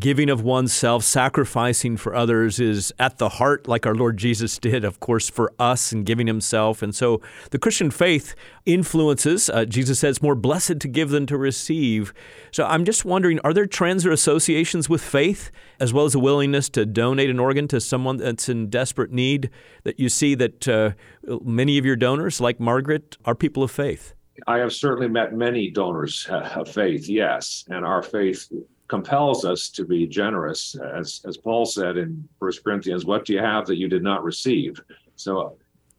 giving 0.00 0.28
of 0.28 0.42
oneself, 0.42 1.04
sacrificing 1.04 1.96
for 1.96 2.12
others 2.12 2.58
is 2.58 2.92
at 2.98 3.18
the 3.18 3.28
heart, 3.28 3.68
like 3.68 3.86
our 3.86 3.94
Lord 3.94 4.16
Jesus 4.16 4.58
did, 4.58 4.84
of 4.84 4.98
course, 4.98 5.30
for 5.30 5.52
us 5.60 5.92
and 5.92 6.04
giving 6.04 6.26
himself. 6.26 6.82
And 6.82 6.92
so 6.92 7.22
the 7.52 7.58
Christian 7.58 7.92
faith 7.92 8.34
influences. 8.64 9.48
Uh, 9.48 9.64
Jesus 9.64 10.00
says, 10.00 10.20
more 10.20 10.34
blessed 10.34 10.80
to 10.80 10.88
give 10.88 11.10
than 11.10 11.24
to 11.26 11.38
receive. 11.38 12.12
So 12.50 12.66
I'm 12.66 12.84
just 12.84 13.04
wondering 13.04 13.38
are 13.44 13.54
there 13.54 13.66
trends 13.66 14.04
or 14.04 14.10
associations 14.10 14.88
with 14.88 15.02
faith, 15.02 15.52
as 15.78 15.92
well 15.92 16.04
as 16.04 16.16
a 16.16 16.18
willingness 16.18 16.68
to 16.70 16.84
donate 16.84 17.30
an 17.30 17.38
organ 17.38 17.68
to 17.68 17.80
someone 17.80 18.16
that's 18.16 18.48
in 18.48 18.68
desperate 18.68 19.12
need, 19.12 19.50
that 19.84 20.00
you 20.00 20.08
see 20.08 20.34
that 20.34 20.66
uh, 20.66 20.90
many 21.44 21.78
of 21.78 21.86
your 21.86 21.96
donors, 21.96 22.40
like 22.40 22.58
Margaret, 22.58 23.16
are 23.24 23.36
people 23.36 23.62
of 23.62 23.70
faith? 23.70 24.14
I 24.48 24.58
have 24.58 24.72
certainly 24.72 25.08
met 25.08 25.32
many 25.32 25.70
donors 25.70 26.26
of 26.28 26.68
faith, 26.68 27.08
yes, 27.08 27.64
and 27.68 27.86
our 27.86 28.02
faith 28.02 28.50
compels 28.88 29.44
us 29.44 29.68
to 29.70 29.84
be 29.84 30.06
generous. 30.06 30.76
As, 30.94 31.20
as 31.26 31.36
Paul 31.36 31.66
said 31.66 31.96
in 31.96 32.28
First 32.38 32.62
Corinthians, 32.62 33.04
what 33.04 33.24
do 33.24 33.32
you 33.32 33.40
have 33.40 33.66
that 33.66 33.76
you 33.76 33.88
did 33.88 34.02
not 34.02 34.24
receive? 34.24 34.80
So 35.16 35.56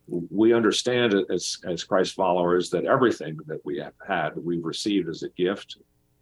we 0.07 0.53
understand 0.53 1.15
as, 1.29 1.57
as 1.65 1.83
Christ 1.83 2.15
followers 2.15 2.69
that 2.69 2.85
everything 2.85 3.37
that 3.47 3.65
we 3.65 3.77
have 3.79 3.93
had, 4.07 4.31
we've 4.37 4.63
received 4.63 5.09
as 5.09 5.23
a 5.23 5.29
gift, 5.29 5.77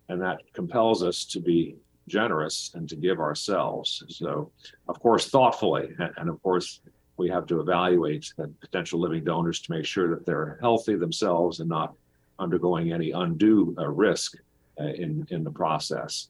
and 0.09 0.21
that 0.21 0.41
compels 0.53 1.03
us 1.03 1.25
to 1.25 1.39
be 1.39 1.75
generous 2.07 2.71
and 2.73 2.87
to 2.89 2.95
give 2.95 3.19
ourselves. 3.19 4.03
So, 4.07 4.51
of 4.87 4.99
course, 4.99 5.29
thoughtfully, 5.29 5.89
and, 5.99 6.11
and 6.17 6.29
of 6.29 6.41
course, 6.41 6.81
we 7.17 7.29
have 7.29 7.45
to 7.47 7.61
evaluate 7.61 8.33
potential 8.59 8.99
living 8.99 9.23
donors 9.23 9.61
to 9.61 9.71
make 9.71 9.85
sure 9.85 10.09
that 10.09 10.25
they're 10.25 10.57
healthy 10.61 10.95
themselves 10.95 11.59
and 11.59 11.69
not 11.69 11.93
undergoing 12.39 12.91
any 12.91 13.11
undue 13.11 13.73
uh, 13.77 13.87
risk 13.87 14.35
uh, 14.79 14.83
in 14.85 15.25
in 15.29 15.43
the 15.43 15.51
process. 15.51 16.29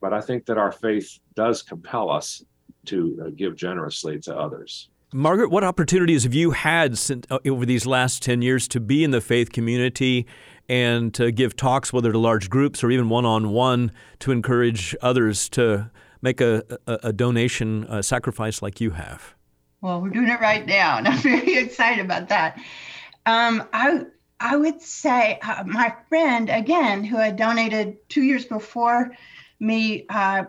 But 0.00 0.12
I 0.12 0.20
think 0.20 0.46
that 0.46 0.58
our 0.58 0.72
faith 0.72 1.18
does 1.34 1.62
compel 1.62 2.10
us 2.10 2.42
to 2.86 3.22
uh, 3.24 3.30
give 3.36 3.56
generously 3.56 4.18
to 4.20 4.36
others. 4.36 4.88
Margaret, 5.12 5.50
what 5.50 5.64
opportunities 5.64 6.22
have 6.22 6.34
you 6.34 6.52
had 6.52 6.96
since, 6.96 7.26
uh, 7.30 7.38
over 7.46 7.66
these 7.66 7.84
last 7.84 8.22
10 8.22 8.42
years 8.42 8.68
to 8.68 8.80
be 8.80 9.02
in 9.02 9.10
the 9.10 9.20
faith 9.20 9.50
community 9.50 10.26
and 10.68 11.12
to 11.14 11.32
give 11.32 11.56
talks, 11.56 11.92
whether 11.92 12.12
to 12.12 12.18
large 12.18 12.48
groups 12.48 12.84
or 12.84 12.90
even 12.90 13.08
one 13.08 13.24
on 13.24 13.50
one, 13.50 13.90
to 14.20 14.30
encourage 14.30 14.94
others 15.02 15.48
to 15.50 15.90
make 16.22 16.40
a, 16.40 16.62
a, 16.86 16.98
a 17.04 17.12
donation, 17.12 17.84
a 17.88 18.02
sacrifice 18.02 18.62
like 18.62 18.80
you 18.80 18.90
have? 18.90 19.34
Well, 19.80 20.00
we're 20.00 20.10
doing 20.10 20.28
it 20.28 20.40
right 20.40 20.64
now, 20.64 20.98
and 20.98 21.08
I'm 21.08 21.18
very 21.22 21.56
excited 21.56 22.04
about 22.04 22.28
that. 22.28 22.58
Um, 23.26 23.66
I 23.72 24.04
I 24.38 24.56
would 24.56 24.80
say 24.80 25.38
uh, 25.42 25.64
my 25.66 25.94
friend 26.08 26.48
again, 26.48 27.04
who 27.04 27.16
had 27.16 27.36
donated 27.36 27.96
two 28.08 28.22
years 28.22 28.44
before 28.46 29.14
me, 29.60 30.06
uh, 30.08 30.44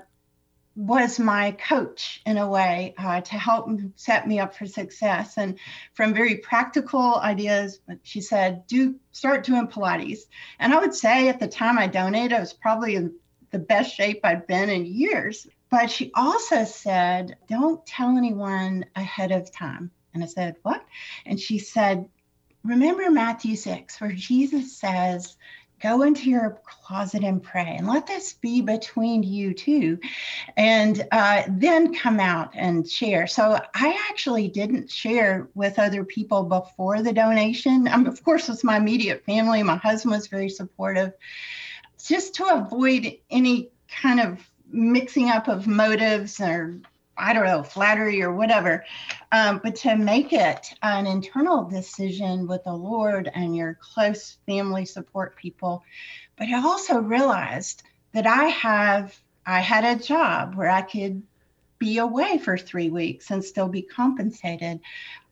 was 0.75 1.20
my 1.20 1.51
coach 1.51 2.22
in 2.25 2.38
a 2.38 2.48
way 2.48 2.96
uh, 2.98 3.20
to 3.20 3.36
help 3.36 3.70
set 3.98 4.25
me 4.25 4.39
up 4.39 4.56
for 4.56 4.65
success. 4.65 5.38
And 5.38 5.60
from 5.94 6.13
very 6.13 6.38
practical 6.38 7.15
ideas, 7.18 7.82
she 8.03 8.22
said, 8.22 8.65
"Do 8.68 8.96
start 9.12 9.44
doing 9.44 9.68
Pilates." 9.68 10.22
And 10.60 10.74
I 10.74 10.80
would 10.80 10.96
say 10.96 11.27
at 11.27 11.39
the 11.39 11.48
time 11.48 11.77
I 11.77 11.88
donated, 11.88 12.34
I 12.34 12.39
was 12.39 12.53
probably 12.53 12.96
in 12.96 13.13
the 13.51 13.60
best 13.60 13.94
shape 13.94 14.22
I'd 14.24 14.48
been 14.48 14.70
in 14.70 14.86
years. 14.86 15.46
But 15.70 15.91
she 15.91 16.12
also 16.15 16.65
said, 16.65 17.38
don't 17.48 17.86
tell 17.86 18.18
anyone 18.18 18.86
ahead 18.96 19.32
of 19.32 19.51
time. 19.51 19.91
And 20.13 20.24
I 20.24 20.27
said, 20.27 20.56
what? 20.63 20.84
And 21.25 21.39
she 21.39 21.60
said, 21.60 22.10
remember 22.63 23.10
Matthew 23.10 23.56
6, 23.56 24.01
where 24.01 24.12
Jesus 24.12 24.77
says, 24.77 25.38
go 25.82 26.04
into 26.04 26.30
your 26.30 26.62
closet 26.66 27.24
and 27.24 27.42
pray 27.42 27.76
and 27.78 27.88
let 27.88 28.08
this 28.08 28.34
be 28.34 28.62
between 28.62 29.24
you 29.24 29.54
two 29.54 30.00
and 30.58 31.08
uh, 31.12 31.44
then 31.50 31.94
come 31.94 32.20
out 32.20 32.52
and 32.56 32.88
share. 32.88 33.28
So 33.28 33.60
i 33.74 34.08
actually 34.10 34.48
didn't 34.48 34.90
share 34.90 35.50
with 35.56 35.80
other 35.80 36.04
people 36.04 36.44
before 36.44 37.02
the 37.02 37.14
donation. 37.14 37.88
Of 38.12 38.24
course 38.24 38.50
with 38.50 38.64
my 38.64 38.78
immediate 38.78 39.24
family. 39.26 39.64
My 39.64 39.78
husband 39.78 40.14
was 40.14 40.28
very 40.28 40.50
supportive. 40.50 41.14
Just 42.04 42.36
to 42.36 42.46
avoid 42.46 43.18
any 43.30 43.70
kind 43.88 44.20
of 44.20 44.40
mixing 44.70 45.30
up 45.30 45.48
of 45.48 45.68
motives 45.68 46.40
or 46.40 46.82
I 47.18 47.34
don't 47.34 47.46
know, 47.46 47.63
flattery 47.63 48.22
or 48.22 48.34
whatever, 48.34 48.86
um, 49.32 49.60
but 49.63 49.75
to 49.77 49.96
make 49.96 50.34
it 50.34 50.68
an 50.82 51.06
internal 51.06 51.65
decision 51.65 52.48
with 52.48 52.63
the 52.63 52.74
Lord 52.74 53.30
and 53.34 53.56
your 53.56 53.77
close 53.82 54.38
family 54.46 54.86
support 54.86 55.36
people. 55.36 55.84
But 56.38 56.48
I 56.48 56.62
also 56.62 57.00
realized 57.00 57.84
that 58.13 58.25
I 58.25 58.46
have, 58.46 59.18
I 59.46 59.60
had 59.60 59.84
a 59.84 60.01
job 60.01 60.56
where 60.56 60.70
I 60.70 60.82
could 60.82 61.24
be 61.80 61.98
away 61.98 62.38
for 62.38 62.58
three 62.58 62.89
weeks 62.89 63.32
and 63.32 63.44
still 63.44 63.68
be 63.68 63.82
compensated. 63.82 64.80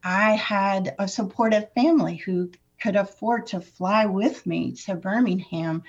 I 0.04 0.32
had 0.32 0.96
a 0.98 1.08
supportive 1.08 1.72
family 1.74 2.18
who 2.18 2.52
could 2.82 2.96
afford 2.96 3.48
to 3.48 3.62
fly 3.62 4.06
with 4.06 4.46
me 4.46 4.72
to 4.72 4.96
Birmingham 4.96 5.84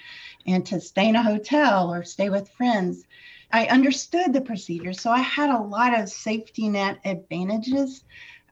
and 0.46 0.66
to 0.66 0.80
stay 0.80 1.08
in 1.08 1.16
a 1.16 1.22
hotel 1.22 1.92
or 1.92 2.04
stay 2.04 2.28
with 2.28 2.50
friends. 2.50 3.04
I 3.52 3.66
understood 3.66 4.32
the 4.32 4.40
procedure. 4.40 4.92
So 4.92 5.10
I 5.10 5.20
had 5.20 5.50
a 5.50 5.62
lot 5.62 5.98
of 5.98 6.08
safety 6.08 6.68
net 6.68 7.00
advantages 7.04 8.04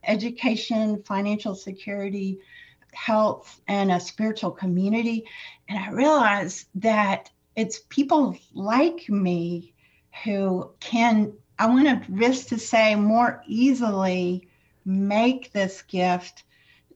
education, 0.04 1.02
financial 1.02 1.54
security, 1.54 2.38
health, 2.92 3.60
and 3.68 3.92
a 3.92 4.00
spiritual 4.00 4.50
community. 4.50 5.24
And 5.68 5.78
I 5.78 5.90
realized 5.90 6.68
that 6.76 7.30
it's 7.56 7.80
people 7.88 8.36
like 8.54 9.08
me 9.08 9.74
who 10.24 10.70
can, 10.80 11.32
I 11.58 11.66
want 11.66 11.86
to 11.86 12.12
risk 12.12 12.48
to 12.48 12.58
say, 12.58 12.94
more 12.94 13.42
easily 13.46 14.48
make 14.84 15.52
this 15.52 15.82
gift. 15.82 16.44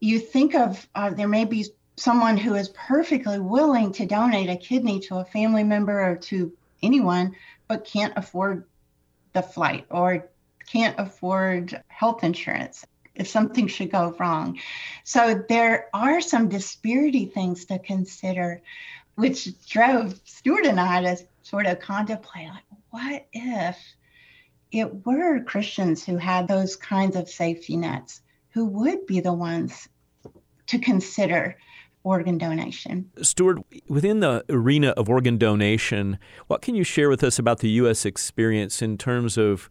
You 0.01 0.19
think 0.19 0.55
of 0.55 0.89
uh, 0.95 1.11
there 1.11 1.29
may 1.29 1.45
be 1.45 1.67
someone 1.97 2.37
who 2.37 2.55
is 2.55 2.71
perfectly 2.71 3.39
willing 3.39 3.93
to 3.93 4.07
donate 4.07 4.49
a 4.49 4.57
kidney 4.57 4.99
to 5.01 5.17
a 5.17 5.25
family 5.25 5.63
member 5.63 6.01
or 6.01 6.17
to 6.17 6.53
anyone 6.83 7.37
but 7.73 7.87
can't 7.87 8.13
afford 8.17 8.65
the 9.33 9.41
flight 9.41 9.87
or 9.89 10.29
can't 10.71 10.95
afford 10.99 11.83
health 11.89 12.23
insurance 12.23 12.85
if 13.15 13.27
something 13.27 13.67
should 13.67 13.91
go 13.91 14.15
wrong. 14.21 14.59
So 15.05 15.43
there 15.49 15.87
are 15.95 16.21
some 16.21 16.51
disparity 16.51 17.25
things 17.25 17.65
to 17.67 17.79
consider, 17.79 18.61
which 19.15 19.49
drove 19.67 20.21
Stuart 20.27 20.67
and 20.67 20.79
I 20.79 21.01
to 21.01 21.25
sort 21.45 21.65
of 21.65 21.81
contemplate 21.81 22.49
like, 22.49 22.63
what 22.91 23.27
if 23.33 23.79
it 24.71 25.07
were 25.07 25.41
Christians 25.41 26.05
who 26.05 26.19
had 26.19 26.47
those 26.47 26.77
kinds 26.77 27.17
of 27.17 27.31
safety 27.31 27.79
nets, 27.79 28.21
who 28.51 28.67
would 28.67 29.07
be 29.07 29.21
the 29.21 29.33
ones 29.33 29.89
to 30.67 30.79
consider 30.79 31.57
organ 32.05 32.39
donation. 32.39 33.11
Stuart, 33.21 33.59
within 33.89 34.21
the 34.21 34.45
arena 34.49 34.89
of 34.91 35.09
organ 35.09 35.39
donation, 35.39 36.19
what 36.47 36.63
can 36.63 36.75
you 36.75 36.85
share 36.85 37.09
with 37.09 37.23
us 37.23 37.39
about 37.39 37.61
the 37.61 37.71
U.S. 37.71 38.05
experience 38.05 38.83
in 38.83 38.99
terms 38.99 39.39
of 39.39 39.69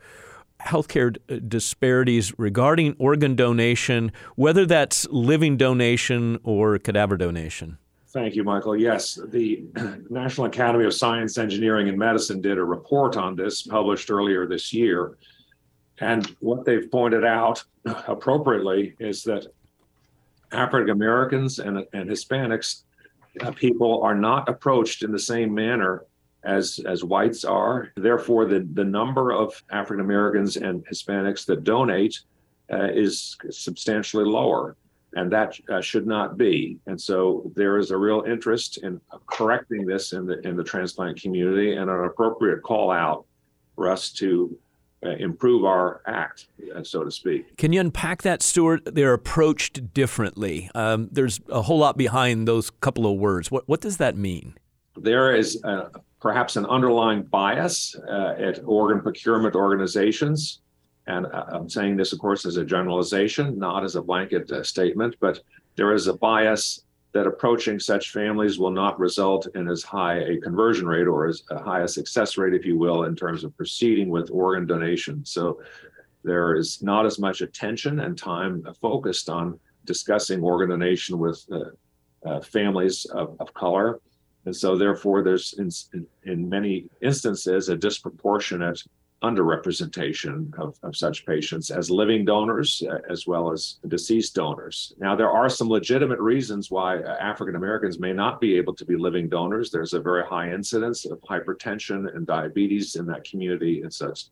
healthcare 0.61 1.17
uh, 1.29 1.39
disparities 1.47 2.37
regarding 2.37 2.95
organ 2.99 3.35
donation, 3.35 4.11
whether 4.35 4.65
that's 4.65 5.07
living 5.09 5.57
donation 5.57 6.39
or 6.43 6.77
cadaver 6.77 7.17
donation? 7.17 7.77
Thank 8.09 8.35
you, 8.35 8.43
Michael. 8.43 8.75
Yes, 8.75 9.17
the 9.29 9.63
National 10.09 10.47
Academy 10.47 10.85
of 10.85 10.93
Science, 10.93 11.37
Engineering, 11.37 11.87
and 11.87 11.97
Medicine 11.97 12.41
did 12.41 12.57
a 12.57 12.63
report 12.63 13.15
on 13.15 13.35
this 13.35 13.63
published 13.63 14.11
earlier 14.11 14.45
this 14.45 14.73
year. 14.73 15.17
And 15.99 16.35
what 16.39 16.65
they've 16.65 16.89
pointed 16.91 17.23
out 17.23 17.63
appropriately 17.85 18.95
is 18.99 19.23
that 19.23 19.47
African 20.51 20.89
Americans 20.89 21.59
and, 21.59 21.85
and 21.93 22.09
Hispanics 22.09 22.83
uh, 23.39 23.51
people 23.51 24.01
are 24.03 24.15
not 24.15 24.49
approached 24.49 25.03
in 25.03 25.11
the 25.11 25.19
same 25.19 25.53
manner 25.53 26.05
as 26.43 26.79
as 26.85 27.03
whites 27.03 27.45
are. 27.45 27.91
Therefore, 27.95 28.45
the 28.45 28.67
the 28.73 28.83
number 28.83 29.31
of 29.31 29.61
African 29.71 30.03
Americans 30.03 30.57
and 30.57 30.85
Hispanics 30.85 31.45
that 31.45 31.63
donate 31.63 32.19
uh, 32.71 32.89
is 32.91 33.37
substantially 33.49 34.25
lower, 34.25 34.75
and 35.13 35.31
that 35.31 35.57
uh, 35.69 35.81
should 35.81 36.07
not 36.07 36.37
be. 36.37 36.77
And 36.87 36.99
so, 36.99 37.51
there 37.55 37.77
is 37.77 37.91
a 37.91 37.97
real 37.97 38.23
interest 38.27 38.79
in 38.79 38.99
correcting 39.27 39.85
this 39.85 40.13
in 40.13 40.25
the 40.25 40.39
in 40.45 40.57
the 40.57 40.63
transplant 40.63 41.21
community, 41.21 41.75
and 41.75 41.89
an 41.89 42.03
appropriate 42.03 42.61
call 42.63 42.91
out 42.91 43.25
for 43.75 43.89
us 43.89 44.11
to 44.13 44.57
improve 45.03 45.65
our 45.65 46.01
act, 46.05 46.47
uh, 46.75 46.83
so 46.83 47.03
to 47.03 47.11
speak. 47.11 47.57
Can 47.57 47.73
you 47.73 47.79
unpack 47.79 48.21
that, 48.21 48.41
Stuart? 48.41 48.81
They're 48.85 49.13
approached 49.13 49.93
differently. 49.93 50.69
Um, 50.75 51.09
there's 51.11 51.39
a 51.49 51.63
whole 51.63 51.79
lot 51.79 51.97
behind 51.97 52.47
those 52.47 52.69
couple 52.69 53.11
of 53.11 53.17
words. 53.17 53.49
What 53.49 53.67
what 53.67 53.81
does 53.81 53.97
that 53.97 54.15
mean? 54.15 54.55
There 54.95 55.35
is 55.35 55.61
uh, 55.63 55.89
perhaps 56.19 56.55
an 56.55 56.65
underlying 56.65 57.23
bias 57.23 57.95
uh, 58.07 58.35
at 58.37 58.59
organ 58.65 59.01
procurement 59.01 59.55
organizations, 59.55 60.61
and 61.07 61.25
uh, 61.25 61.45
I'm 61.49 61.69
saying 61.69 61.97
this, 61.97 62.13
of 62.13 62.19
course, 62.19 62.45
as 62.45 62.57
a 62.57 62.65
generalization, 62.65 63.57
not 63.57 63.83
as 63.83 63.95
a 63.95 64.01
blanket 64.01 64.51
statement, 64.65 65.15
but 65.19 65.39
there 65.77 65.93
is 65.93 66.07
a 66.07 66.13
bias 66.13 66.83
that 67.13 67.27
approaching 67.27 67.79
such 67.79 68.11
families 68.11 68.57
will 68.57 68.71
not 68.71 68.99
result 68.99 69.47
in 69.55 69.67
as 69.67 69.83
high 69.83 70.19
a 70.19 70.37
conversion 70.37 70.87
rate 70.87 71.07
or 71.07 71.27
as 71.27 71.43
high 71.49 71.81
a 71.81 71.87
success 71.87 72.37
rate, 72.37 72.53
if 72.53 72.65
you 72.65 72.77
will, 72.77 73.03
in 73.03 73.15
terms 73.15 73.43
of 73.43 73.55
proceeding 73.57 74.09
with 74.09 74.31
organ 74.31 74.65
donation. 74.65 75.25
So 75.25 75.61
there 76.23 76.55
is 76.55 76.81
not 76.81 77.05
as 77.05 77.19
much 77.19 77.41
attention 77.41 77.99
and 78.01 78.17
time 78.17 78.65
focused 78.81 79.29
on 79.29 79.59
discussing 79.85 80.41
organ 80.41 80.69
donation 80.69 81.17
with 81.17 81.45
uh, 81.51 82.29
uh, 82.29 82.39
families 82.41 83.05
of, 83.05 83.35
of, 83.39 83.53
color. 83.53 83.99
And 84.45 84.55
so, 84.55 84.77
therefore, 84.77 85.23
there's 85.23 85.53
in, 85.53 86.05
in, 86.23 86.47
many 86.47 86.85
instances 87.01 87.69
a 87.69 87.75
disproportionate 87.75 88.83
underrepresentation 89.23 90.57
of, 90.57 90.77
of 90.81 90.95
such 90.95 91.25
patients 91.25 91.69
as 91.69 91.91
living 91.91 92.25
donors 92.25 92.81
uh, 92.89 92.97
as 93.09 93.27
well 93.27 93.51
as 93.51 93.77
deceased 93.87 94.33
donors. 94.33 94.93
Now, 94.97 95.15
there 95.15 95.29
are 95.29 95.49
some 95.49 95.69
legitimate 95.69 96.19
reasons 96.19 96.71
why 96.71 96.97
uh, 96.97 97.17
African 97.19 97.55
Americans 97.55 97.99
may 97.99 98.13
not 98.13 98.41
be 98.41 98.57
able 98.57 98.73
to 98.75 98.85
be 98.85 98.95
living 98.95 99.29
donors. 99.29 99.69
There's 99.69 99.93
a 99.93 100.01
very 100.01 100.23
high 100.25 100.51
incidence 100.51 101.05
of 101.05 101.21
hypertension 101.21 102.15
and 102.15 102.25
diabetes 102.25 102.95
in 102.95 103.05
that 103.07 103.23
community 103.23 103.83
and 103.83 103.93
such. 103.93 104.25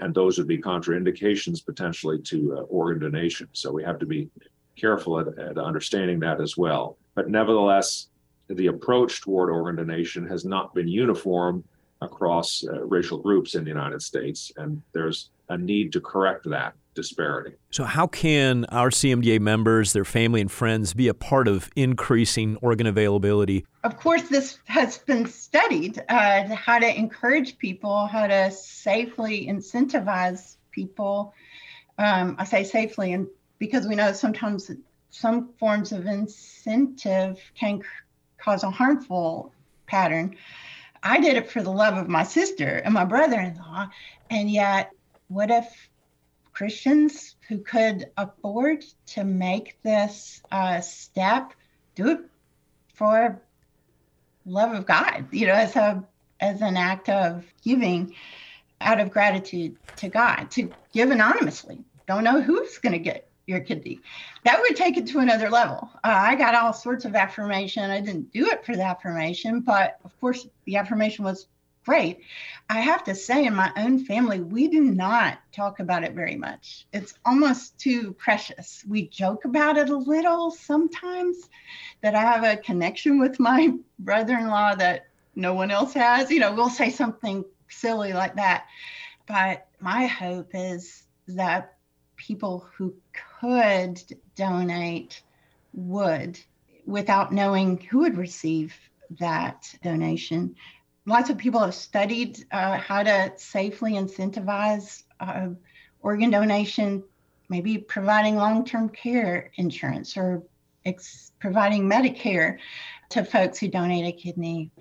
And 0.00 0.14
those 0.14 0.38
would 0.38 0.48
be 0.48 0.58
contraindications 0.58 1.64
potentially 1.64 2.20
to 2.22 2.58
uh, 2.58 2.60
organ 2.62 2.98
donation. 2.98 3.48
So 3.52 3.70
we 3.70 3.84
have 3.84 3.98
to 3.98 4.06
be 4.06 4.30
careful 4.76 5.20
at, 5.20 5.38
at 5.38 5.58
understanding 5.58 6.20
that 6.20 6.40
as 6.40 6.56
well. 6.56 6.96
But 7.14 7.28
nevertheless, 7.28 8.08
the 8.48 8.68
approach 8.68 9.20
toward 9.20 9.50
organ 9.50 9.76
donation 9.76 10.26
has 10.26 10.44
not 10.44 10.74
been 10.74 10.88
uniform 10.88 11.64
across 12.00 12.64
uh, 12.64 12.84
racial 12.84 13.18
groups 13.18 13.54
in 13.54 13.64
the 13.64 13.70
United 13.70 14.02
States, 14.02 14.52
and 14.56 14.82
there's 14.92 15.30
a 15.48 15.56
need 15.56 15.92
to 15.92 16.00
correct 16.00 16.48
that 16.50 16.74
disparity. 16.94 17.54
So, 17.70 17.84
how 17.84 18.06
can 18.06 18.64
our 18.66 18.90
CMDA 18.90 19.40
members, 19.40 19.92
their 19.92 20.04
family, 20.04 20.40
and 20.40 20.50
friends 20.50 20.94
be 20.94 21.08
a 21.08 21.14
part 21.14 21.46
of 21.46 21.70
increasing 21.76 22.56
organ 22.56 22.86
availability? 22.86 23.64
Of 23.84 23.98
course, 23.98 24.22
this 24.22 24.58
has 24.64 24.98
been 24.98 25.26
studied 25.26 26.02
uh, 26.08 26.54
how 26.54 26.78
to 26.78 26.98
encourage 26.98 27.58
people, 27.58 28.06
how 28.06 28.26
to 28.26 28.50
safely 28.50 29.46
incentivize 29.46 30.56
people. 30.72 31.34
Um, 31.98 32.36
I 32.38 32.44
say 32.44 32.64
safely, 32.64 33.12
and 33.12 33.26
because 33.58 33.86
we 33.86 33.94
know 33.94 34.12
sometimes 34.12 34.70
some 35.10 35.50
forms 35.58 35.92
of 35.92 36.06
incentive 36.06 37.40
can 37.54 37.82
cause 38.38 38.64
a 38.64 38.70
harmful 38.70 39.52
pattern. 39.86 40.36
I 41.06 41.20
did 41.20 41.36
it 41.36 41.50
for 41.50 41.62
the 41.62 41.70
love 41.70 41.96
of 41.96 42.08
my 42.08 42.24
sister 42.24 42.66
and 42.66 42.92
my 42.92 43.04
brother 43.04 43.38
in 43.40 43.56
law. 43.56 43.88
And 44.28 44.50
yet, 44.50 44.90
what 45.28 45.52
if 45.52 45.88
Christians 46.52 47.36
who 47.48 47.58
could 47.58 48.06
afford 48.16 48.84
to 49.06 49.22
make 49.22 49.78
this 49.84 50.42
uh, 50.50 50.80
step 50.80 51.52
do 51.94 52.08
it 52.08 52.20
for 52.94 53.40
love 54.44 54.72
of 54.72 54.84
God, 54.84 55.28
you 55.30 55.46
know, 55.46 55.52
as 55.52 55.76
a 55.76 56.04
as 56.40 56.60
an 56.60 56.76
act 56.76 57.08
of 57.08 57.44
giving 57.62 58.14
out 58.80 59.00
of 59.00 59.10
gratitude 59.10 59.76
to 59.96 60.08
God, 60.08 60.50
to 60.50 60.70
give 60.92 61.10
anonymously. 61.10 61.78
Don't 62.06 62.24
know 62.24 62.40
who's 62.40 62.78
going 62.78 62.92
to 62.92 62.98
get 62.98 63.25
your 63.46 63.60
kidney. 63.60 64.00
That 64.44 64.60
would 64.60 64.76
take 64.76 64.96
it 64.96 65.06
to 65.08 65.20
another 65.20 65.48
level. 65.48 65.88
Uh, 66.04 66.08
I 66.08 66.34
got 66.34 66.54
all 66.54 66.72
sorts 66.72 67.04
of 67.04 67.14
affirmation. 67.14 67.90
I 67.90 68.00
didn't 68.00 68.32
do 68.32 68.46
it 68.46 68.64
for 68.64 68.74
the 68.74 68.82
affirmation, 68.82 69.60
but 69.60 69.98
of 70.04 70.18
course, 70.20 70.46
the 70.64 70.76
affirmation 70.76 71.24
was 71.24 71.46
great. 71.84 72.20
I 72.68 72.80
have 72.80 73.04
to 73.04 73.14
say, 73.14 73.46
in 73.46 73.54
my 73.54 73.70
own 73.76 74.04
family, 74.04 74.40
we 74.40 74.66
do 74.66 74.80
not 74.80 75.38
talk 75.52 75.78
about 75.78 76.02
it 76.02 76.12
very 76.14 76.34
much. 76.34 76.86
It's 76.92 77.14
almost 77.24 77.78
too 77.78 78.12
precious. 78.14 78.84
We 78.86 79.06
joke 79.08 79.44
about 79.44 79.76
it 79.76 79.88
a 79.88 79.96
little 79.96 80.50
sometimes 80.50 81.48
that 82.02 82.16
I 82.16 82.22
have 82.22 82.42
a 82.42 82.56
connection 82.56 83.20
with 83.20 83.38
my 83.38 83.72
brother 84.00 84.36
in 84.36 84.48
law 84.48 84.74
that 84.74 85.06
no 85.36 85.54
one 85.54 85.70
else 85.70 85.94
has. 85.94 86.30
You 86.30 86.40
know, 86.40 86.52
we'll 86.52 86.68
say 86.68 86.90
something 86.90 87.44
silly 87.68 88.12
like 88.12 88.34
that. 88.34 88.66
But 89.28 89.68
my 89.80 90.06
hope 90.06 90.50
is 90.54 91.04
that 91.28 91.75
people 92.26 92.68
who 92.76 92.94
could 93.40 94.02
donate 94.34 95.22
would 95.72 96.38
without 96.84 97.32
knowing 97.32 97.78
who 97.78 97.98
would 98.00 98.16
receive 98.16 98.74
that 99.18 99.72
donation. 99.82 100.54
Lots 101.04 101.30
of 101.30 101.38
people 101.38 101.60
have 101.60 101.74
studied 101.74 102.44
uh, 102.50 102.78
how 102.78 103.04
to 103.04 103.32
safely 103.36 103.92
incentivize 103.92 105.04
uh, 105.20 105.48
organ 106.00 106.30
donation, 106.30 107.04
maybe 107.48 107.78
providing 107.78 108.36
long 108.36 108.64
term 108.64 108.88
care 108.88 109.52
insurance 109.56 110.16
or 110.16 110.42
ex- 110.84 111.32
providing 111.38 111.88
Medicare 111.88 112.58
to 113.10 113.24
folks 113.24 113.58
who 113.58 113.68
donate 113.68 114.04
a 114.04 114.16
kidney, 114.16 114.72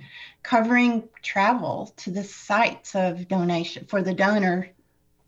covering 0.41 1.07
travel 1.21 1.93
to 1.97 2.09
the 2.09 2.23
sites 2.23 2.95
of 2.95 3.27
donation 3.27 3.85
for 3.85 4.01
the 4.01 4.13
donor 4.13 4.69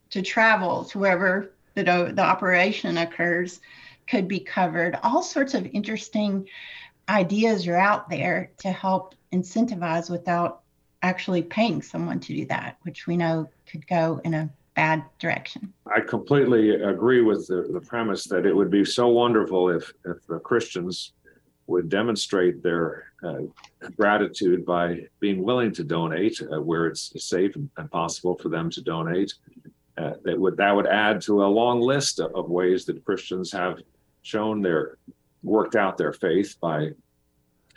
to 0.10 0.24
travel 0.24 0.86
to 0.86 0.98
wherever 0.98 1.52
the, 1.84 2.12
the 2.14 2.24
operation 2.24 2.98
occurs 2.98 3.60
could 4.08 4.28
be 4.28 4.40
covered. 4.40 4.98
All 5.04 5.22
sorts 5.22 5.54
of 5.54 5.66
interesting 5.74 6.48
ideas 7.10 7.68
are 7.68 7.76
out 7.76 8.10
there 8.10 8.52
to 8.60 8.72
help 8.72 9.16
incentivize 9.34 10.10
without 10.10 10.62
actually 11.02 11.44
paying 11.44 11.82
someone 11.82 12.20
to 12.20 12.34
do 12.34 12.46
that, 12.46 12.78
which 12.82 13.08
we 13.08 13.18
know 13.18 13.50
could 13.70 13.86
go 13.88 14.20
in 14.24 14.34
a 14.34 14.50
bad 14.76 15.04
direction. 15.20 15.74
I 15.94 16.02
completely 16.02 16.72
agree 16.72 17.22
with 17.22 17.48
the, 17.48 17.68
the 17.72 17.82
premise 17.82 18.26
that 18.26 18.46
it 18.46 18.56
would 18.56 18.70
be 18.70 18.86
so 18.86 19.08
wonderful 19.08 19.70
if, 19.70 19.92
if 20.06 20.26
the 20.28 20.40
Christians 20.40 21.14
would 21.68 21.90
demonstrate 21.90 22.64
their 22.64 23.12
uh, 23.24 23.40
gratitude 23.96 24.66
by 24.66 25.06
being 25.20 25.44
willing 25.44 25.72
to 25.74 25.84
donate 25.84 26.42
uh, 26.42 26.62
where 26.62 26.88
it's 26.88 27.12
safe 27.24 27.56
and 27.56 27.92
possible 27.92 28.36
for 28.36 28.50
them 28.50 28.70
to 28.70 28.82
donate 28.82 29.34
uh, 29.98 30.14
that 30.24 30.40
would 30.40 30.58
that 30.58 30.76
would 30.76 30.88
add 30.88 31.22
to 31.22 31.44
a 31.44 31.48
long 31.48 31.82
list 31.82 32.20
of, 32.20 32.50
ways 32.50 32.86
that 32.86 33.04
Christians 33.04 33.52
have 33.52 33.80
shown 34.22 34.62
their 34.62 34.98
worked 35.44 35.76
out 35.76 35.98
their 35.98 36.14
faith 36.14 36.56
by 36.62 36.90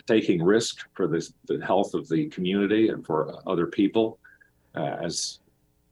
taking 0.07 0.43
risk 0.43 0.87
for 0.95 1.07
this, 1.07 1.33
the 1.47 1.65
health 1.65 1.95
of 1.95 2.09
the 2.09 2.29
community 2.29 2.89
and 2.89 3.05
for 3.07 3.37
other 3.47 3.67
people, 3.67 4.19
uh, 4.75 4.97
as 5.03 5.39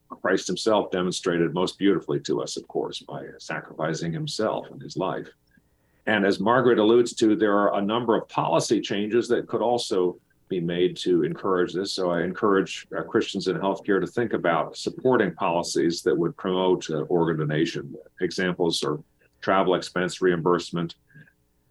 Christ 0.09 0.47
Himself 0.47 0.91
demonstrated 0.91 1.55
most 1.55 1.79
beautifully 1.79 2.21
to 2.21 2.43
us, 2.43 2.57
of 2.57 2.67
course, 2.69 3.01
by 3.01 3.25
sacrificing 3.39 4.13
Himself 4.13 4.67
and 4.71 4.83
His 4.83 4.97
life. 4.97 5.29
And 6.07 6.25
as 6.25 6.41
Margaret 6.41 6.79
alludes 6.79 7.15
to, 7.17 7.37
there 7.37 7.57
are 7.57 7.79
a 7.79 7.83
number 7.83 8.17
of 8.17 8.29
policy 8.29 8.81
changes 8.81 9.29
that 9.29 9.47
could 9.47 9.61
also 9.61 10.19
be 10.49 10.61
made 10.61 10.97
to 10.99 11.25
encourage 11.25 11.73
this. 11.73 11.93
So 11.93 12.11
I 12.11 12.23
encourage 12.23 12.87
uh, 12.97 13.03
Christians 13.03 13.49
in 13.49 13.57
healthcare 13.57 14.01
to 14.01 14.07
think 14.07 14.33
about 14.33 14.77
supporting 14.77 15.35
policies 15.35 16.03
that 16.03 16.17
would 16.17 16.37
promote 16.37 16.89
uh, 16.91 17.03
organ 17.03 17.39
donation. 17.39 17.95
Examples 18.21 18.83
are 18.83 18.99
travel 19.41 19.75
expense 19.75 20.21
reimbursement, 20.21 20.95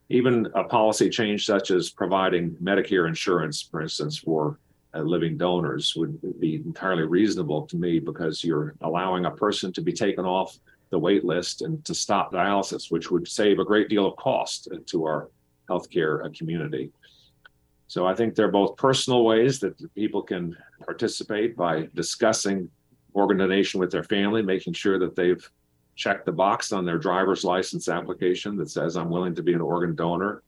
even 0.09 0.47
a 0.55 0.63
policy 0.63 1.09
change 1.09 1.45
such 1.45 1.71
as 1.71 1.89
providing 1.89 2.51
Medicare 2.63 3.07
insurance, 3.07 3.61
for 3.61 3.81
instance, 3.81 4.17
for 4.17 4.59
uh, 4.95 5.01
living 5.01 5.37
donors 5.37 5.95
would 5.95 6.17
be 6.39 6.55
entirely 6.55 7.03
reasonable 7.03 7.67
to 7.67 7.75
me 7.75 7.99
because 7.99 8.43
you're 8.43 8.75
allowing 8.81 9.25
a 9.25 9.31
person 9.31 9.73
to 9.73 9.81
be 9.81 9.91
taken 9.91 10.25
off 10.25 10.57
the 10.89 10.99
wait 10.99 11.25
list 11.25 11.61
and 11.61 11.83
to 11.83 11.93
stop 11.93 12.31
dialysis, 12.31 12.89
which 12.89 13.11
would 13.11 13.27
save 13.27 13.59
a 13.59 13.65
great 13.65 13.89
deal 13.89 14.05
of 14.05 14.15
cost 14.15 14.69
to 14.85 15.03
our 15.03 15.29
healthcare 15.69 16.25
uh, 16.25 16.29
community. 16.37 16.89
So 17.87 18.05
I 18.05 18.13
think 18.13 18.35
they're 18.35 18.51
both 18.51 18.75
personal 18.75 19.23
ways 19.23 19.59
that 19.59 19.93
people 19.95 20.21
can 20.21 20.55
participate 20.83 21.55
by 21.55 21.87
discussing 21.95 22.69
organ 23.13 23.37
donation 23.37 23.79
with 23.79 23.91
their 23.91 24.03
family, 24.03 24.41
making 24.41 24.73
sure 24.73 24.99
that 24.99 25.15
they've 25.15 25.49
checked 25.95 26.25
the 26.25 26.31
box 26.31 26.71
on 26.71 26.85
their 26.85 26.97
driver's 26.97 27.43
license 27.43 27.89
application 27.89 28.55
that 28.57 28.69
says, 28.69 28.95
I'm 28.95 29.09
willing 29.09 29.33
to 29.35 29.41
be 29.41 29.53
an 29.53 29.61
organ 29.61 29.95
donor, 29.95 30.43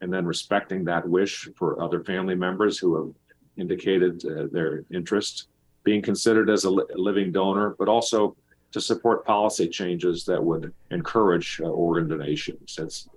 and 0.00 0.12
then 0.12 0.26
respecting 0.26 0.84
that 0.84 1.08
wish 1.08 1.48
for 1.56 1.82
other 1.82 2.04
family 2.04 2.34
members 2.34 2.78
who 2.78 2.96
have 2.96 3.14
indicated 3.56 4.24
uh, 4.24 4.46
their 4.52 4.84
interest, 4.92 5.48
being 5.84 6.02
considered 6.02 6.48
as 6.50 6.64
a, 6.64 6.70
li- 6.70 6.84
living 6.94 7.32
donor, 7.32 7.74
but 7.78 7.88
also 7.88 8.36
to 8.70 8.80
support 8.80 9.24
policy 9.24 9.68
changes 9.68 10.24
that 10.24 10.42
would 10.42 10.72
encourage 10.90 11.60
uh, 11.62 11.68
organ 11.68 12.08
donation. 12.08 12.56
Since 12.66 13.08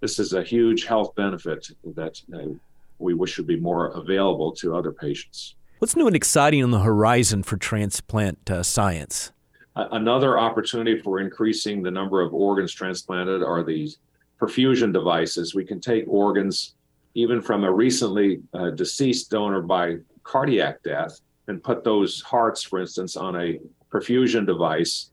this 0.00 0.18
is 0.18 0.32
a 0.32 0.42
huge 0.42 0.84
health 0.84 1.14
benefit 1.14 1.70
that 1.94 2.20
uh, 2.34 2.54
we 3.00 3.14
wish 3.14 3.36
would 3.38 3.46
be 3.46 3.58
more 3.58 3.88
available 3.88 4.52
to 4.52 4.76
other 4.76 4.92
patients. 4.92 5.54
What's 5.78 5.96
new 5.96 6.06
and 6.06 6.16
exciting 6.16 6.62
on 6.62 6.70
the 6.70 6.80
horizon 6.80 7.42
for 7.42 7.56
transplant 7.56 8.50
uh, 8.50 8.62
science? 8.62 9.32
Another 9.76 10.38
opportunity 10.38 11.00
for 11.00 11.20
increasing 11.20 11.82
the 11.82 11.90
number 11.90 12.20
of 12.20 12.34
organs 12.34 12.72
transplanted 12.72 13.42
are 13.42 13.62
these 13.62 13.98
perfusion 14.38 14.92
devices. 14.92 15.54
We 15.54 15.64
can 15.64 15.80
take 15.80 16.04
organs 16.06 16.74
even 17.14 17.40
from 17.40 17.64
a 17.64 17.72
recently 17.72 18.40
uh, 18.52 18.70
deceased 18.70 19.30
donor 19.30 19.62
by 19.62 19.96
cardiac 20.22 20.82
death 20.82 21.20
and 21.48 21.62
put 21.62 21.82
those 21.82 22.20
hearts, 22.20 22.62
for 22.62 22.80
instance, 22.80 23.16
on 23.16 23.36
a 23.36 23.58
perfusion 23.90 24.46
device 24.46 25.10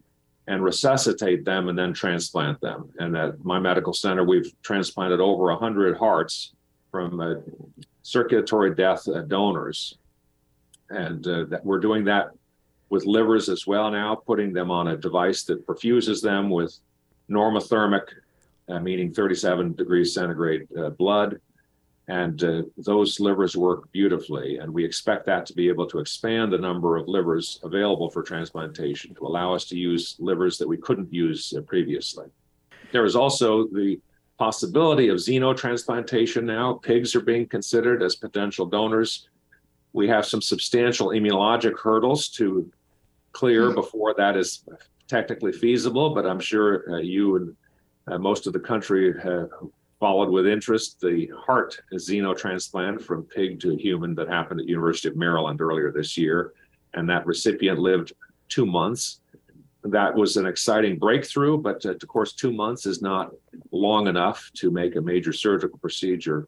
and 0.48 0.64
resuscitate 0.64 1.44
them 1.44 1.70
and 1.70 1.78
then 1.78 1.94
transplant 1.94 2.60
them. 2.62 2.90
And 3.00 3.18
at 3.18 3.44
my 3.44 3.60
medical 3.60 3.94
center, 3.94 4.24
we've 4.24 4.52
transplanted 4.64 5.20
over 5.20 5.46
100 5.46 5.98
hearts 5.98 6.54
from 6.98 7.20
uh, 7.20 7.36
circulatory 8.02 8.74
death 8.74 9.08
uh, 9.08 9.22
donors. 9.22 10.00
And 10.90 11.26
uh, 11.28 11.44
that 11.50 11.64
we're 11.64 11.80
doing 11.80 12.04
that 12.06 12.32
with 12.90 13.06
livers 13.06 13.50
as 13.50 13.68
well 13.68 13.92
now, 13.92 14.16
putting 14.16 14.52
them 14.52 14.72
on 14.72 14.88
a 14.88 14.98
device 14.98 15.44
that 15.44 15.68
perfuses 15.68 16.22
them 16.24 16.50
with 16.50 16.76
normothermic, 17.30 18.06
uh, 18.70 18.80
meaning 18.80 19.14
37 19.14 19.76
degrees 19.76 20.16
centigrade 20.16 20.68
uh, 20.76 20.90
blood. 20.90 21.40
And 22.08 22.42
those 22.78 23.20
livers 23.20 23.58
work 23.58 23.92
beautifully. 23.92 24.60
And 24.60 24.74
we 24.74 24.86
expect 24.86 25.26
that 25.26 25.46
to 25.48 25.54
be 25.54 25.68
able 25.68 25.86
to 25.88 26.00
expand 26.00 26.54
the 26.54 26.58
number 26.58 26.96
of 26.96 27.10
livers 27.10 27.60
available 27.64 28.10
for 28.10 28.24
transplantation 28.24 29.14
to 29.16 29.28
allow 29.28 29.54
us 29.54 29.66
to 29.66 29.78
use 29.78 30.16
livers 30.18 30.58
that 30.58 30.68
we 30.70 30.78
couldn't 30.78 31.14
use 31.14 31.54
previously. 31.68 32.28
There 32.94 33.04
is 33.04 33.18
also 33.18 33.68
the 33.68 34.00
possibility 34.38 35.10
of 35.10 35.18
xenotransplantation 35.18 36.44
now. 36.44 36.74
Pigs 36.74 37.16
are 37.16 37.22
being 37.22 37.48
considered 37.48 38.04
as 38.04 38.16
potential 38.16 38.66
donors. 38.66 39.30
We 39.94 40.08
have 40.08 40.26
some 40.26 40.42
substantial 40.42 41.10
immunologic 41.10 41.78
hurdles 41.78 42.30
to 42.30 42.72
clear 43.32 43.70
hmm. 43.70 43.76
before 43.76 44.14
that 44.16 44.38
is 44.38 44.64
technically 45.08 45.52
feasible, 45.52 46.14
but 46.14 46.26
I'm 46.26 46.40
sure 46.40 46.92
uh, 46.92 46.98
you 46.98 47.36
and 47.38 47.56
uh, 48.08 48.18
most 48.18 48.48
of 48.48 48.54
the 48.54 48.60
country 48.60 49.14
have 49.22 49.50
followed 50.00 50.30
with 50.30 50.46
interest 50.46 51.00
the 51.02 51.32
heart 51.36 51.80
xenotransplant 51.94 53.02
from 53.02 53.24
pig 53.24 53.60
to 53.62 53.76
human 53.76 54.14
that 54.16 54.28
happened 54.28 54.60
at 54.60 54.68
University 54.68 55.08
of 55.08 55.16
Maryland 55.16 55.60
earlier 55.62 55.92
this 55.92 56.18
year, 56.18 56.54
and 56.94 57.10
that 57.10 57.26
recipient 57.26 57.80
lived 57.80 58.14
two 58.50 58.66
months. 58.66 59.22
That 59.92 60.16
was 60.16 60.38
an 60.38 60.46
exciting 60.46 60.98
breakthrough, 60.98 61.58
but 61.58 61.86
uh, 61.86 61.92
of 61.92 62.08
course, 62.08 62.34
two 62.34 62.52
months 62.52 62.86
is 62.86 63.02
not 63.02 63.32
long 63.72 64.08
enough 64.08 64.50
to 64.56 64.72
make 64.72 64.96
a 64.96 65.02
major 65.02 65.34
surgical 65.34 65.78
procedure 65.80 66.48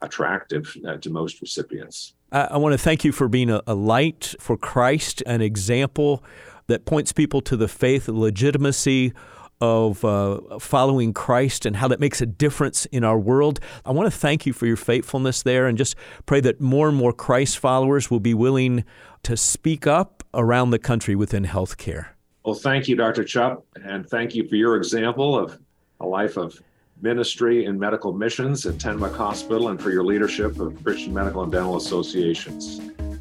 attractive 0.00 0.76
uh, 0.86 0.96
to 0.98 1.10
most 1.10 1.40
recipients. 1.40 2.14
I, 2.32 2.42
I 2.42 2.56
want 2.56 2.72
to 2.72 2.78
thank 2.78 3.04
you 3.04 3.12
for 3.12 3.28
being 3.28 3.50
a, 3.50 3.62
a 3.66 3.74
light 3.74 4.34
for 4.40 4.56
Christ, 4.56 5.22
an 5.26 5.40
example 5.40 6.22
that 6.66 6.84
points 6.84 7.12
people 7.12 7.40
to 7.42 7.56
the 7.56 7.68
faith, 7.68 8.08
legitimacy 8.08 9.12
of 9.60 10.04
uh, 10.04 10.58
following 10.58 11.12
Christ 11.12 11.66
and 11.66 11.76
how 11.76 11.88
that 11.88 12.00
makes 12.00 12.20
a 12.20 12.26
difference 12.26 12.86
in 12.86 13.02
our 13.02 13.18
world. 13.18 13.58
I 13.84 13.90
want 13.90 14.12
to 14.12 14.16
thank 14.16 14.46
you 14.46 14.52
for 14.52 14.66
your 14.66 14.76
faithfulness 14.76 15.42
there 15.42 15.66
and 15.66 15.76
just 15.76 15.96
pray 16.26 16.40
that 16.40 16.60
more 16.60 16.88
and 16.88 16.96
more 16.96 17.12
Christ 17.12 17.58
followers 17.58 18.10
will 18.10 18.20
be 18.20 18.34
willing 18.34 18.84
to 19.24 19.36
speak 19.36 19.86
up 19.86 20.22
around 20.32 20.70
the 20.70 20.78
country 20.78 21.16
within 21.16 21.44
healthcare. 21.44 22.08
Well, 22.44 22.54
thank 22.54 22.88
you, 22.88 22.96
Dr. 22.96 23.24
Chupp, 23.24 23.62
and 23.84 24.08
thank 24.08 24.34
you 24.34 24.48
for 24.48 24.56
your 24.56 24.76
example 24.76 25.36
of 25.38 25.58
a 26.00 26.06
life 26.06 26.36
of 26.36 26.58
ministry 27.00 27.66
and 27.66 27.78
medical 27.78 28.12
missions 28.12 28.64
at 28.64 28.74
Tenwek 28.74 29.14
Hospital 29.16 29.68
and 29.68 29.80
for 29.80 29.90
your 29.90 30.04
leadership 30.04 30.58
of 30.58 30.82
Christian 30.82 31.12
Medical 31.12 31.42
and 31.42 31.52
Dental 31.52 31.76
Associations. 31.76 32.80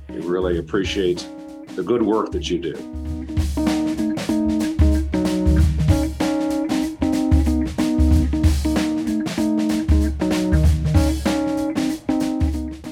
We 0.10 0.20
really 0.20 0.60
appreciate 0.60 1.28
the 1.76 1.84
good 1.84 2.02
work 2.02 2.32
that 2.32 2.50
you 2.50 2.60
do. 2.60 2.74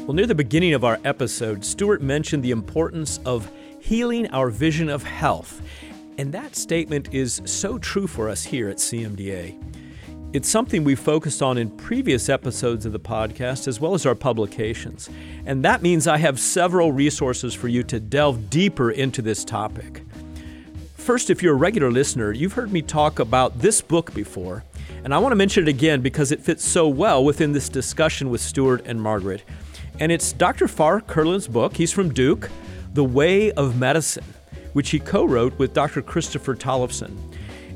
Well, 0.06 0.14
near 0.14 0.28
the 0.28 0.36
beginning 0.36 0.74
of 0.74 0.84
our 0.84 1.00
episode, 1.04 1.66
Stuart 1.66 2.02
mentioned 2.02 2.44
the 2.44 2.52
importance 2.52 3.20
of 3.26 3.50
healing 3.80 4.28
our 4.32 4.50
vision 4.50 4.90
of 4.90 5.04
health. 5.04 5.62
And 6.18 6.34
that 6.34 6.56
statement 6.56 7.14
is 7.14 7.42
so 7.46 7.78
true 7.78 8.08
for 8.08 8.30
us 8.30 8.44
here 8.46 8.70
at 8.70 8.78
CMDA. 8.78 9.62
It's 10.32 10.50
something 10.50 10.84
we've 10.84 11.00
focused 11.00 11.42
on 11.42 11.58
in 11.58 11.70
previous 11.70 12.30
episodes 12.30 12.86
of 12.86 12.94
the 12.94 13.00
podcast 13.00 13.68
as 13.68 13.80
well 13.80 13.94
as 13.94 14.06
our 14.06 14.16
publications. 14.16 15.10
And 15.46 15.64
that 15.64 15.82
means 15.82 16.08
I 16.08 16.18
have 16.18 16.40
several 16.40 16.92
resources 16.92 17.54
for 17.54 17.68
you 17.68 17.84
to 17.84 18.00
delve 18.00 18.50
deeper 18.50 18.92
into 18.92 19.22
this 19.22 19.46
topic. 19.46 20.04
First, 20.96 21.30
if 21.30 21.44
you're 21.44 21.54
a 21.54 21.58
regular 21.58 21.92
listener, 21.92 22.32
you've 22.32 22.54
heard 22.54 22.72
me 22.72 22.82
talk 22.82 23.20
about 23.20 23.60
this 23.60 23.82
book 23.82 24.14
before, 24.14 24.64
and 25.04 25.14
I 25.14 25.20
want 25.20 25.34
to 25.34 25.38
mention 25.38 25.64
it 25.64 25.70
again 25.70 26.02
because 26.02 26.32
it 26.32 26.42
fits 26.42 26.66
so 26.66 26.88
well 26.88 27.24
within 27.24 27.52
this 27.52 27.70
discussion 27.70 28.30
with 28.30 28.42
Stuart 28.42 28.82
and 28.86 29.02
Margaret. 29.02 29.44
And 30.00 30.12
it's 30.12 30.34
Dr. 30.34 30.68
Farr 30.68 31.02
Curlin's 31.02 31.48
book. 31.48 31.78
He's 31.78 31.92
from 31.92 32.14
Duke, 32.14 32.50
The 32.94 33.04
Way 33.04 33.52
of 33.52 33.78
Medicine, 33.78 34.26
which 34.76 34.90
he 34.90 35.00
co 35.00 35.24
wrote 35.24 35.58
with 35.58 35.74
Dr. 35.74 36.02
Christopher 36.02 36.54
Tollefson. 36.54 37.16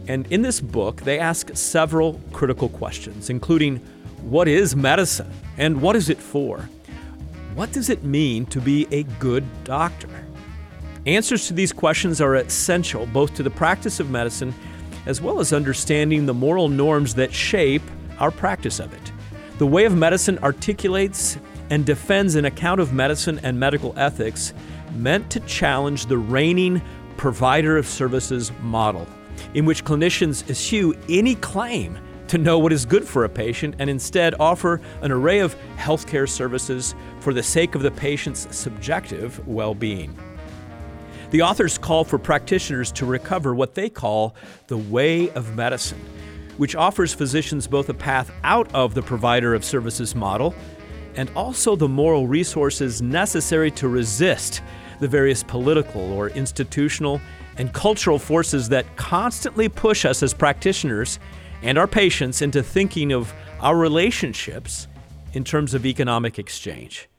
And 0.09 0.29
in 0.33 0.41
this 0.41 0.59
book, 0.59 0.99
they 1.03 1.17
ask 1.17 1.55
several 1.55 2.19
critical 2.33 2.67
questions, 2.67 3.29
including 3.29 3.77
what 4.23 4.49
is 4.49 4.75
medicine 4.75 5.31
and 5.57 5.81
what 5.81 5.95
is 5.95 6.09
it 6.09 6.17
for? 6.17 6.67
What 7.55 7.71
does 7.71 7.89
it 7.89 8.03
mean 8.03 8.45
to 8.47 8.59
be 8.59 8.85
a 8.91 9.03
good 9.03 9.45
doctor? 9.63 10.09
Answers 11.05 11.47
to 11.47 11.53
these 11.53 11.71
questions 11.71 12.19
are 12.19 12.35
essential 12.35 13.05
both 13.05 13.33
to 13.35 13.43
the 13.43 13.49
practice 13.49 14.01
of 14.01 14.09
medicine 14.09 14.53
as 15.05 15.21
well 15.21 15.39
as 15.39 15.53
understanding 15.53 16.25
the 16.25 16.33
moral 16.33 16.67
norms 16.67 17.15
that 17.15 17.33
shape 17.33 17.83
our 18.19 18.29
practice 18.29 18.81
of 18.81 18.93
it. 18.93 19.12
The 19.57 19.67
Way 19.67 19.85
of 19.85 19.95
Medicine 19.95 20.38
articulates 20.39 21.38
and 21.69 21.85
defends 21.85 22.35
an 22.35 22.43
account 22.43 22.81
of 22.81 22.91
medicine 22.91 23.39
and 23.41 23.57
medical 23.57 23.97
ethics 23.97 24.53
meant 24.93 25.30
to 25.32 25.39
challenge 25.41 26.06
the 26.06 26.17
reigning 26.17 26.82
provider 27.17 27.78
of 27.78 27.88
services 27.88 28.52
model, 28.62 29.08
in 29.54 29.65
which 29.65 29.84
clinicians 29.84 30.49
eschew 30.49 30.93
any 31.10 31.36
claim 31.36 31.99
to 32.30 32.38
know 32.38 32.60
what 32.60 32.71
is 32.71 32.86
good 32.86 33.08
for 33.08 33.23
a 33.23 33.30
patient 33.30 33.75
and 33.80 33.89
instead 33.89 34.36
offer 34.39 34.80
an 35.02 35.12
array 35.12 35.39
of 35.39 35.56
healthcare 35.78 36.30
services 36.30 36.93
for 37.19 37.34
the 37.34 37.41
sake 37.41 37.73
of 37.73 37.82
the 37.82 37.91
patient's 37.91 38.56
subjective 38.56 39.45
well 39.47 39.73
being. 39.73 40.15
The 41.32 41.41
authors 41.41 41.78
call 41.78 42.04
for 42.04 42.17
practitioners 42.17 42.91
to 42.93 43.06
recover 43.06 43.54
what 43.54 43.75
they 43.75 43.89
call 43.89 44.36
the 44.67 44.78
way 44.78 45.30
of 45.32 45.56
medicine, 45.56 46.04
which 46.58 46.75
offers 46.75 47.13
physicians 47.13 47.67
both 47.67 47.89
a 47.89 47.93
path 47.93 48.32
out 48.43 48.73
of 48.73 48.93
the 48.93 49.02
provider 49.02 49.54
of 49.54 49.65
services 49.65 50.15
model 50.15 50.54
and 51.19 51.29
also 51.36 51.75
the 51.75 51.89
moral 51.89 52.27
resources 52.27 53.01
necessary 53.01 53.69
to 53.69 53.89
resist 53.89 54.62
the 55.01 55.08
various 55.08 55.43
political 55.43 56.13
or 56.13 56.29
institutional 56.29 57.19
and 57.58 57.73
cultural 57.73 58.17
forces 58.17 58.69
that 58.69 58.86
constantly 58.95 59.67
push 59.67 60.05
us 60.05 60.23
as 60.23 60.34
practitioners 60.34 61.19
and 61.62 61.77
our 61.77 61.88
patients 61.88 62.41
into 62.41 62.63
thinking 62.63 63.12
of 63.12 63.34
our 63.60 63.75
relationships 63.75 64.88
in 65.34 65.43
terms 65.43 65.73
of 65.73 65.86
economic 65.86 66.39
exchange. 66.39 67.10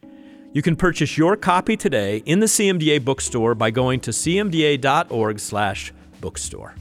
You 0.55 0.63
can 0.63 0.77
purchase 0.77 1.19
your 1.19 1.37
copy 1.37 1.77
today 1.77 2.23
in 2.25 2.41
the 2.41 2.47
CMDA 2.47 3.05
bookstore 3.05 3.55
by 3.55 3.71
going 3.71 4.01
to 4.01 4.13
cmda.org/bookstore. 4.13 6.75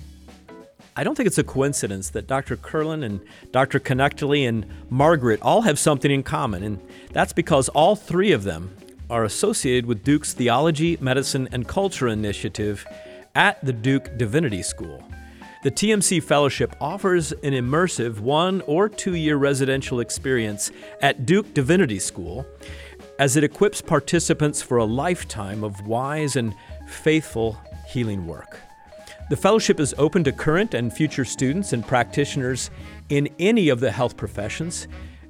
I 1.00 1.04
don't 1.06 1.16
think 1.16 1.28
it's 1.28 1.38
a 1.38 1.46
coincidence 1.46 2.10
that 2.10 2.28
Dr. 2.28 2.58
Curlin 2.58 3.04
and 3.04 3.22
Dr. 3.54 3.80
Knechtle 3.80 4.46
and 4.46 4.66
Margaret 4.90 5.42
all 5.42 5.62
have 5.62 5.80
something 5.80 6.12
in 6.12 6.24
common, 6.24 6.62
and 6.62 6.82
that's 7.14 7.32
because 7.32 7.70
all 7.70 7.96
three 7.96 8.34
of 8.34 8.44
them 8.44 8.76
are 9.10 9.24
associated 9.24 9.86
with 9.86 10.04
Duke's 10.04 10.34
Theology, 10.34 10.98
Medicine, 11.00 11.48
and 11.54 11.66
Culture 11.66 12.10
initiative 12.10 12.86
at 13.34 13.64
the 13.64 13.72
Duke 13.72 14.18
Divinity 14.18 14.62
School. 14.62 15.02
The 15.64 15.72
TMC 15.72 16.22
Fellowship 16.22 16.76
offers 16.82 17.32
an 17.32 17.54
immersive 17.54 18.20
one 18.20 18.60
or 18.68 18.90
two 18.90 19.16
year 19.16 19.38
residential 19.38 20.02
experience 20.02 20.70
at 21.02 21.26
Duke 21.26 21.54
Divinity 21.54 22.00
School 22.00 22.46
as 23.20 23.38
it 23.38 23.46
equips 23.46 23.82
participants 23.82 24.62
for 24.62 24.76
a 24.76 24.84
lifetime 24.84 25.64
of 25.64 25.88
wise 25.88 26.36
and 26.36 26.54
faithful 26.90 27.58
healing 27.88 28.28
work. 28.28 28.60
The 29.30 29.38
fellowship 29.38 29.80
is 29.80 29.94
open 30.00 30.24
to 30.24 30.32
current 30.32 30.74
and 30.74 30.92
future 30.92 31.24
students 31.24 31.72
and 31.72 31.86
practitioners 31.86 32.72
in 33.10 33.30
any 33.38 33.70
of 33.70 33.80
the 33.80 33.92
health 33.92 34.18
professions, 34.18 34.88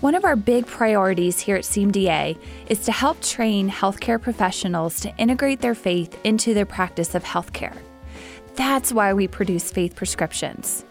One 0.00 0.14
of 0.14 0.24
our 0.24 0.36
big 0.36 0.66
priorities 0.66 1.40
here 1.40 1.56
at 1.56 1.64
CMDA 1.64 2.36
is 2.68 2.80
to 2.80 2.92
help 2.92 3.20
train 3.22 3.70
healthcare 3.70 4.20
professionals 4.20 5.00
to 5.00 5.16
integrate 5.16 5.60
their 5.60 5.74
faith 5.74 6.18
into 6.24 6.54
their 6.54 6.66
practice 6.66 7.14
of 7.14 7.24
healthcare. 7.24 7.76
That's 8.56 8.92
why 8.92 9.14
we 9.14 9.26
produce 9.26 9.70
faith 9.70 9.96
prescriptions. 9.96 10.84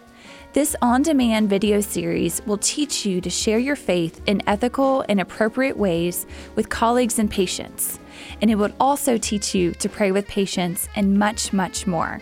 This 0.52 0.76
on 0.82 1.00
demand 1.00 1.48
video 1.48 1.80
series 1.80 2.44
will 2.44 2.58
teach 2.58 3.06
you 3.06 3.22
to 3.22 3.30
share 3.30 3.58
your 3.58 3.74
faith 3.74 4.20
in 4.26 4.42
ethical 4.46 5.02
and 5.08 5.18
appropriate 5.18 5.78
ways 5.78 6.26
with 6.56 6.68
colleagues 6.68 7.18
and 7.18 7.30
patients. 7.30 7.98
And 8.42 8.50
it 8.50 8.56
will 8.56 8.74
also 8.78 9.16
teach 9.16 9.54
you 9.54 9.72
to 9.72 9.88
pray 9.88 10.12
with 10.12 10.28
patients 10.28 10.90
and 10.94 11.18
much, 11.18 11.54
much 11.54 11.86
more. 11.86 12.20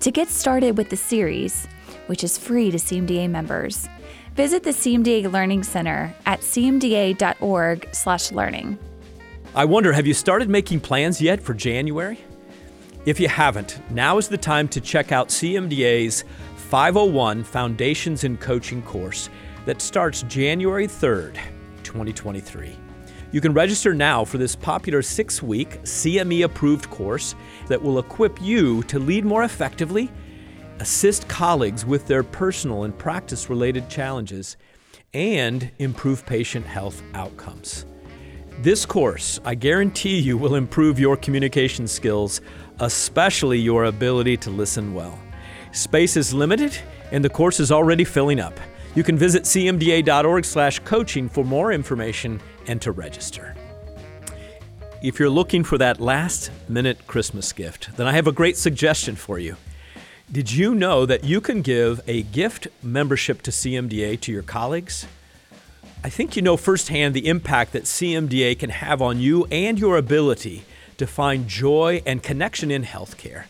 To 0.00 0.10
get 0.10 0.26
started 0.26 0.76
with 0.76 0.90
the 0.90 0.96
series, 0.96 1.68
which 2.06 2.24
is 2.24 2.36
free 2.36 2.72
to 2.72 2.78
CMDA 2.78 3.30
members, 3.30 3.88
visit 4.34 4.64
the 4.64 4.70
CMDA 4.70 5.30
Learning 5.30 5.62
Center 5.62 6.12
at 6.26 6.40
cmda.org/learning. 6.40 8.78
I 9.54 9.64
wonder, 9.64 9.92
have 9.92 10.08
you 10.08 10.14
started 10.14 10.50
making 10.50 10.80
plans 10.80 11.22
yet 11.22 11.40
for 11.40 11.54
January? 11.54 12.18
If 13.06 13.18
you 13.20 13.28
haven't, 13.28 13.80
now 13.92 14.18
is 14.18 14.26
the 14.26 14.36
time 14.36 14.66
to 14.66 14.80
check 14.80 15.12
out 15.12 15.28
CMDA's 15.28 16.24
501 16.66 17.44
Foundations 17.44 18.24
in 18.24 18.36
Coaching 18.36 18.82
course 18.82 19.30
that 19.66 19.80
starts 19.80 20.22
January 20.22 20.88
3rd, 20.88 21.38
2023. 21.84 22.76
You 23.30 23.40
can 23.40 23.52
register 23.52 23.94
now 23.94 24.24
for 24.24 24.38
this 24.38 24.56
popular 24.56 25.00
six 25.00 25.40
week 25.40 25.80
CME 25.82 26.44
approved 26.44 26.90
course 26.90 27.36
that 27.68 27.80
will 27.80 28.00
equip 28.00 28.42
you 28.42 28.82
to 28.84 28.98
lead 28.98 29.24
more 29.24 29.44
effectively, 29.44 30.10
assist 30.80 31.28
colleagues 31.28 31.86
with 31.86 32.08
their 32.08 32.24
personal 32.24 32.82
and 32.82 32.98
practice 32.98 33.48
related 33.48 33.88
challenges, 33.88 34.56
and 35.14 35.70
improve 35.78 36.26
patient 36.26 36.66
health 36.66 37.00
outcomes. 37.14 37.86
This 38.58 38.84
course, 38.84 39.38
I 39.44 39.54
guarantee 39.54 40.18
you, 40.18 40.36
will 40.36 40.56
improve 40.56 40.98
your 40.98 41.16
communication 41.16 41.86
skills, 41.86 42.40
especially 42.80 43.60
your 43.60 43.84
ability 43.84 44.36
to 44.38 44.50
listen 44.50 44.94
well. 44.94 45.16
Space 45.76 46.16
is 46.16 46.32
limited, 46.32 46.74
and 47.12 47.22
the 47.22 47.28
course 47.28 47.60
is 47.60 47.70
already 47.70 48.02
filling 48.02 48.40
up. 48.40 48.58
You 48.94 49.02
can 49.02 49.18
visit 49.18 49.42
cmda.org/coaching 49.42 51.28
for 51.28 51.44
more 51.44 51.70
information 51.70 52.40
and 52.66 52.80
to 52.80 52.92
register. 52.92 53.54
If 55.02 55.18
you're 55.18 55.28
looking 55.28 55.64
for 55.64 55.76
that 55.76 56.00
last 56.00 56.50
minute 56.66 57.06
Christmas 57.06 57.52
gift, 57.52 57.94
then 57.98 58.06
I 58.06 58.12
have 58.12 58.26
a 58.26 58.32
great 58.32 58.56
suggestion 58.56 59.16
for 59.16 59.38
you. 59.38 59.56
Did 60.32 60.50
you 60.50 60.74
know 60.74 61.04
that 61.04 61.24
you 61.24 61.42
can 61.42 61.60
give 61.60 62.00
a 62.06 62.22
gift 62.22 62.68
membership 62.82 63.42
to 63.42 63.50
CMDA 63.50 64.18
to 64.22 64.32
your 64.32 64.42
colleagues? 64.42 65.06
I 66.02 66.08
think 66.08 66.36
you 66.36 66.42
know 66.42 66.56
firsthand 66.56 67.12
the 67.12 67.28
impact 67.28 67.72
that 67.72 67.84
CMDA 67.84 68.58
can 68.58 68.70
have 68.70 69.02
on 69.02 69.20
you 69.20 69.44
and 69.50 69.78
your 69.78 69.98
ability 69.98 70.64
to 70.96 71.06
find 71.06 71.46
joy 71.46 72.02
and 72.06 72.22
connection 72.22 72.70
in 72.70 72.84
healthcare. 72.84 73.44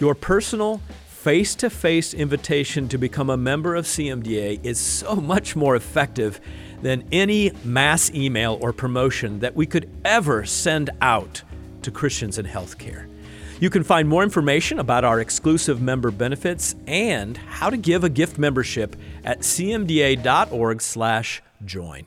Your 0.00 0.16
personal 0.16 0.80
face 1.24 1.54
to 1.54 1.70
face 1.70 2.12
invitation 2.12 2.86
to 2.86 2.98
become 2.98 3.30
a 3.30 3.36
member 3.36 3.74
of 3.74 3.86
CMDA 3.86 4.62
is 4.62 4.78
so 4.78 5.16
much 5.16 5.56
more 5.56 5.74
effective 5.74 6.38
than 6.82 7.02
any 7.12 7.50
mass 7.64 8.10
email 8.10 8.58
or 8.60 8.74
promotion 8.74 9.38
that 9.38 9.56
we 9.56 9.64
could 9.64 9.88
ever 10.04 10.44
send 10.44 10.90
out 11.00 11.42
to 11.80 11.90
Christians 11.90 12.36
in 12.36 12.44
healthcare. 12.44 13.08
You 13.58 13.70
can 13.70 13.82
find 13.82 14.06
more 14.06 14.22
information 14.22 14.78
about 14.78 15.02
our 15.02 15.18
exclusive 15.18 15.80
member 15.80 16.10
benefits 16.10 16.74
and 16.86 17.38
how 17.38 17.70
to 17.70 17.78
give 17.78 18.04
a 18.04 18.10
gift 18.10 18.36
membership 18.36 18.94
at 19.24 19.40
cmda.org/join. 19.40 22.06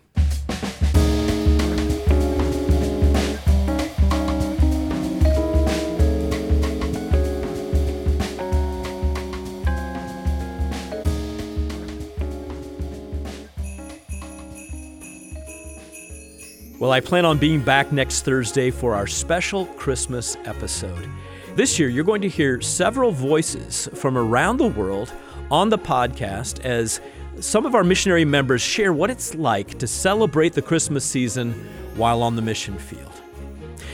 Well, 16.79 16.91
I 16.91 16.99
plan 16.99 17.25
on 17.25 17.39
being 17.39 17.61
back 17.61 17.91
next 17.91 18.21
Thursday 18.21 18.69
for 18.69 18.93
our 18.93 19.07
special 19.07 19.65
Christmas 19.65 20.37
episode. 20.45 21.09
This 21.55 21.79
year, 21.79 21.89
you're 21.89 22.03
going 22.03 22.21
to 22.21 22.29
hear 22.29 22.61
several 22.61 23.11
voices 23.11 23.89
from 23.95 24.15
around 24.15 24.57
the 24.57 24.67
world 24.67 25.11
on 25.49 25.69
the 25.69 25.79
podcast 25.79 26.59
as 26.59 27.01
some 27.39 27.65
of 27.65 27.73
our 27.73 27.83
missionary 27.83 28.25
members 28.25 28.61
share 28.61 28.93
what 28.93 29.09
it's 29.09 29.33
like 29.33 29.79
to 29.79 29.87
celebrate 29.87 30.53
the 30.53 30.61
Christmas 30.61 31.03
season 31.03 31.53
while 31.95 32.21
on 32.21 32.35
the 32.35 32.43
mission 32.43 32.77
field. 32.77 33.23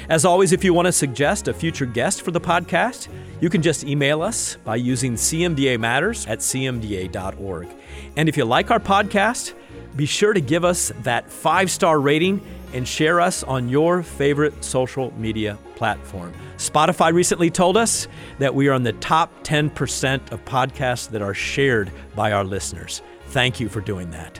As 0.09 0.25
always, 0.25 0.51
if 0.51 0.61
you 0.61 0.73
want 0.73 0.87
to 0.87 0.91
suggest 0.91 1.47
a 1.47 1.53
future 1.53 1.85
guest 1.85 2.21
for 2.21 2.31
the 2.31 2.41
podcast, 2.41 3.07
you 3.39 3.49
can 3.49 3.61
just 3.61 3.85
email 3.85 4.21
us 4.21 4.57
by 4.65 4.75
using 4.75 5.13
CMDA 5.13 5.79
Matters 5.79 6.27
at 6.27 6.39
cmda.org. 6.39 7.69
And 8.17 8.27
if 8.27 8.35
you 8.35 8.43
like 8.43 8.71
our 8.71 8.79
podcast, 8.81 9.53
be 9.95 10.05
sure 10.05 10.33
to 10.33 10.41
give 10.41 10.65
us 10.65 10.91
that 11.03 11.29
five 11.29 11.71
star 11.71 12.01
rating 12.01 12.41
and 12.73 12.87
share 12.87 13.21
us 13.21 13.43
on 13.43 13.69
your 13.69 14.03
favorite 14.03 14.63
social 14.63 15.13
media 15.17 15.57
platform. 15.75 16.33
Spotify 16.57 17.13
recently 17.13 17.49
told 17.49 17.77
us 17.77 18.07
that 18.39 18.53
we 18.53 18.67
are 18.67 18.73
in 18.73 18.83
the 18.83 18.93
top 18.93 19.43
10% 19.43 20.31
of 20.31 20.43
podcasts 20.45 21.09
that 21.09 21.21
are 21.21 21.33
shared 21.33 21.91
by 22.15 22.31
our 22.31 22.43
listeners. 22.43 23.01
Thank 23.27 23.59
you 23.59 23.69
for 23.69 23.81
doing 23.81 24.11
that. 24.11 24.39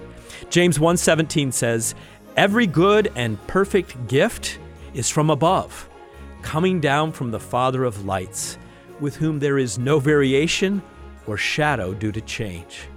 James 0.50 0.80
1:17 0.80 1.52
says, 1.52 1.96
"Every 2.36 2.68
good 2.68 3.12
and 3.16 3.46
perfect 3.48 4.08
gift 4.08 4.60
is 4.94 5.10
from 5.10 5.30
above, 5.30 5.88
coming 6.42 6.80
down 6.80 7.12
from 7.12 7.32
the 7.32 7.40
Father 7.40 7.84
of 7.84 8.06
lights, 8.06 8.58
with 9.00 9.16
whom 9.16 9.40
there 9.40 9.58
is 9.58 9.80
no 9.80 10.00
variation 10.00 10.82
or 11.26 11.38
shadow 11.38 11.94
due 11.94 12.12
to 12.12 12.22
change." 12.22 12.88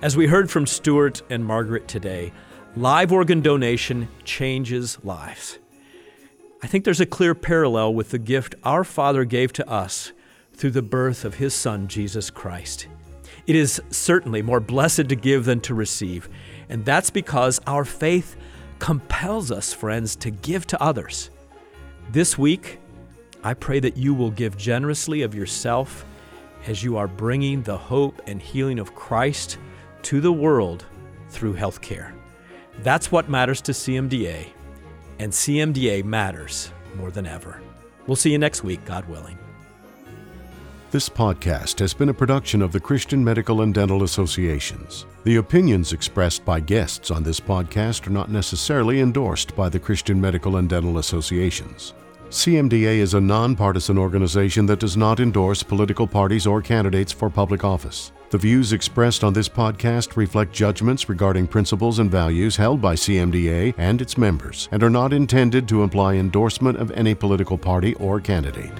As 0.00 0.16
we 0.16 0.26
heard 0.26 0.50
from 0.50 0.66
Stuart 0.66 1.22
and 1.30 1.44
Margaret 1.44 1.86
today, 1.86 2.32
live 2.76 3.12
organ 3.12 3.42
donation 3.42 4.08
changes 4.24 4.98
lives. 5.04 5.58
I 6.62 6.66
think 6.66 6.84
there's 6.84 7.00
a 7.02 7.06
clear 7.06 7.34
parallel 7.34 7.92
with 7.92 8.10
the 8.10 8.18
gift 8.18 8.54
our 8.64 8.82
Father 8.82 9.24
gave 9.24 9.52
to 9.54 9.68
us 9.68 10.12
through 10.54 10.70
the 10.70 10.80
birth 10.80 11.26
of 11.26 11.34
His 11.34 11.52
Son, 11.54 11.86
Jesus 11.86 12.30
Christ. 12.30 12.86
It 13.46 13.56
is 13.56 13.82
certainly 13.90 14.40
more 14.40 14.60
blessed 14.60 15.08
to 15.10 15.16
give 15.16 15.44
than 15.44 15.60
to 15.62 15.74
receive, 15.74 16.30
and 16.70 16.82
that's 16.82 17.10
because 17.10 17.60
our 17.66 17.84
faith 17.84 18.36
compels 18.78 19.50
us, 19.50 19.74
friends, 19.74 20.16
to 20.16 20.30
give 20.30 20.66
to 20.68 20.82
others. 20.82 21.28
This 22.10 22.38
week, 22.38 22.78
I 23.44 23.52
pray 23.52 23.80
that 23.80 23.98
you 23.98 24.14
will 24.14 24.30
give 24.30 24.56
generously 24.56 25.22
of 25.22 25.34
yourself 25.34 26.06
as 26.66 26.82
you 26.82 26.96
are 26.96 27.08
bringing 27.08 27.62
the 27.62 27.76
hope 27.76 28.22
and 28.26 28.40
healing 28.40 28.78
of 28.78 28.94
Christ 28.94 29.58
to 30.02 30.20
the 30.22 30.32
world 30.32 30.86
through 31.28 31.54
healthcare. 31.54 32.12
That's 32.78 33.12
what 33.12 33.28
matters 33.28 33.60
to 33.62 33.72
CMDA, 33.72 34.46
and 35.18 35.32
CMDA 35.32 36.04
matters 36.04 36.72
more 36.96 37.10
than 37.10 37.26
ever. 37.26 37.60
We'll 38.06 38.16
see 38.16 38.32
you 38.32 38.38
next 38.38 38.64
week, 38.64 38.84
God 38.84 39.08
willing. 39.08 39.38
This 40.90 41.08
podcast 41.08 41.78
has 41.78 41.94
been 41.94 42.10
a 42.10 42.14
production 42.14 42.60
of 42.60 42.72
the 42.72 42.80
Christian 42.80 43.24
Medical 43.24 43.62
and 43.62 43.72
Dental 43.72 44.02
Associations. 44.02 45.06
The 45.24 45.36
opinions 45.36 45.92
expressed 45.92 46.44
by 46.44 46.60
guests 46.60 47.10
on 47.10 47.22
this 47.22 47.40
podcast 47.40 48.06
are 48.06 48.10
not 48.10 48.30
necessarily 48.30 49.00
endorsed 49.00 49.56
by 49.56 49.70
the 49.70 49.78
Christian 49.78 50.20
Medical 50.20 50.56
and 50.56 50.68
Dental 50.68 50.98
Associations. 50.98 51.94
CMDA 52.28 52.98
is 52.98 53.14
a 53.14 53.20
nonpartisan 53.20 53.96
organization 53.96 54.66
that 54.66 54.80
does 54.80 54.96
not 54.96 55.20
endorse 55.20 55.62
political 55.62 56.06
parties 56.06 56.46
or 56.46 56.60
candidates 56.60 57.12
for 57.12 57.30
public 57.30 57.64
office. 57.64 58.12
The 58.32 58.38
views 58.38 58.72
expressed 58.72 59.24
on 59.24 59.34
this 59.34 59.50
podcast 59.50 60.16
reflect 60.16 60.54
judgments 60.54 61.06
regarding 61.06 61.46
principles 61.48 61.98
and 61.98 62.10
values 62.10 62.56
held 62.56 62.80
by 62.80 62.94
CMDA 62.94 63.74
and 63.76 64.00
its 64.00 64.16
members 64.16 64.70
and 64.72 64.82
are 64.82 64.88
not 64.88 65.12
intended 65.12 65.68
to 65.68 65.82
imply 65.82 66.14
endorsement 66.14 66.78
of 66.78 66.90
any 66.92 67.14
political 67.14 67.58
party 67.58 67.92
or 67.96 68.22
candidate. 68.22 68.72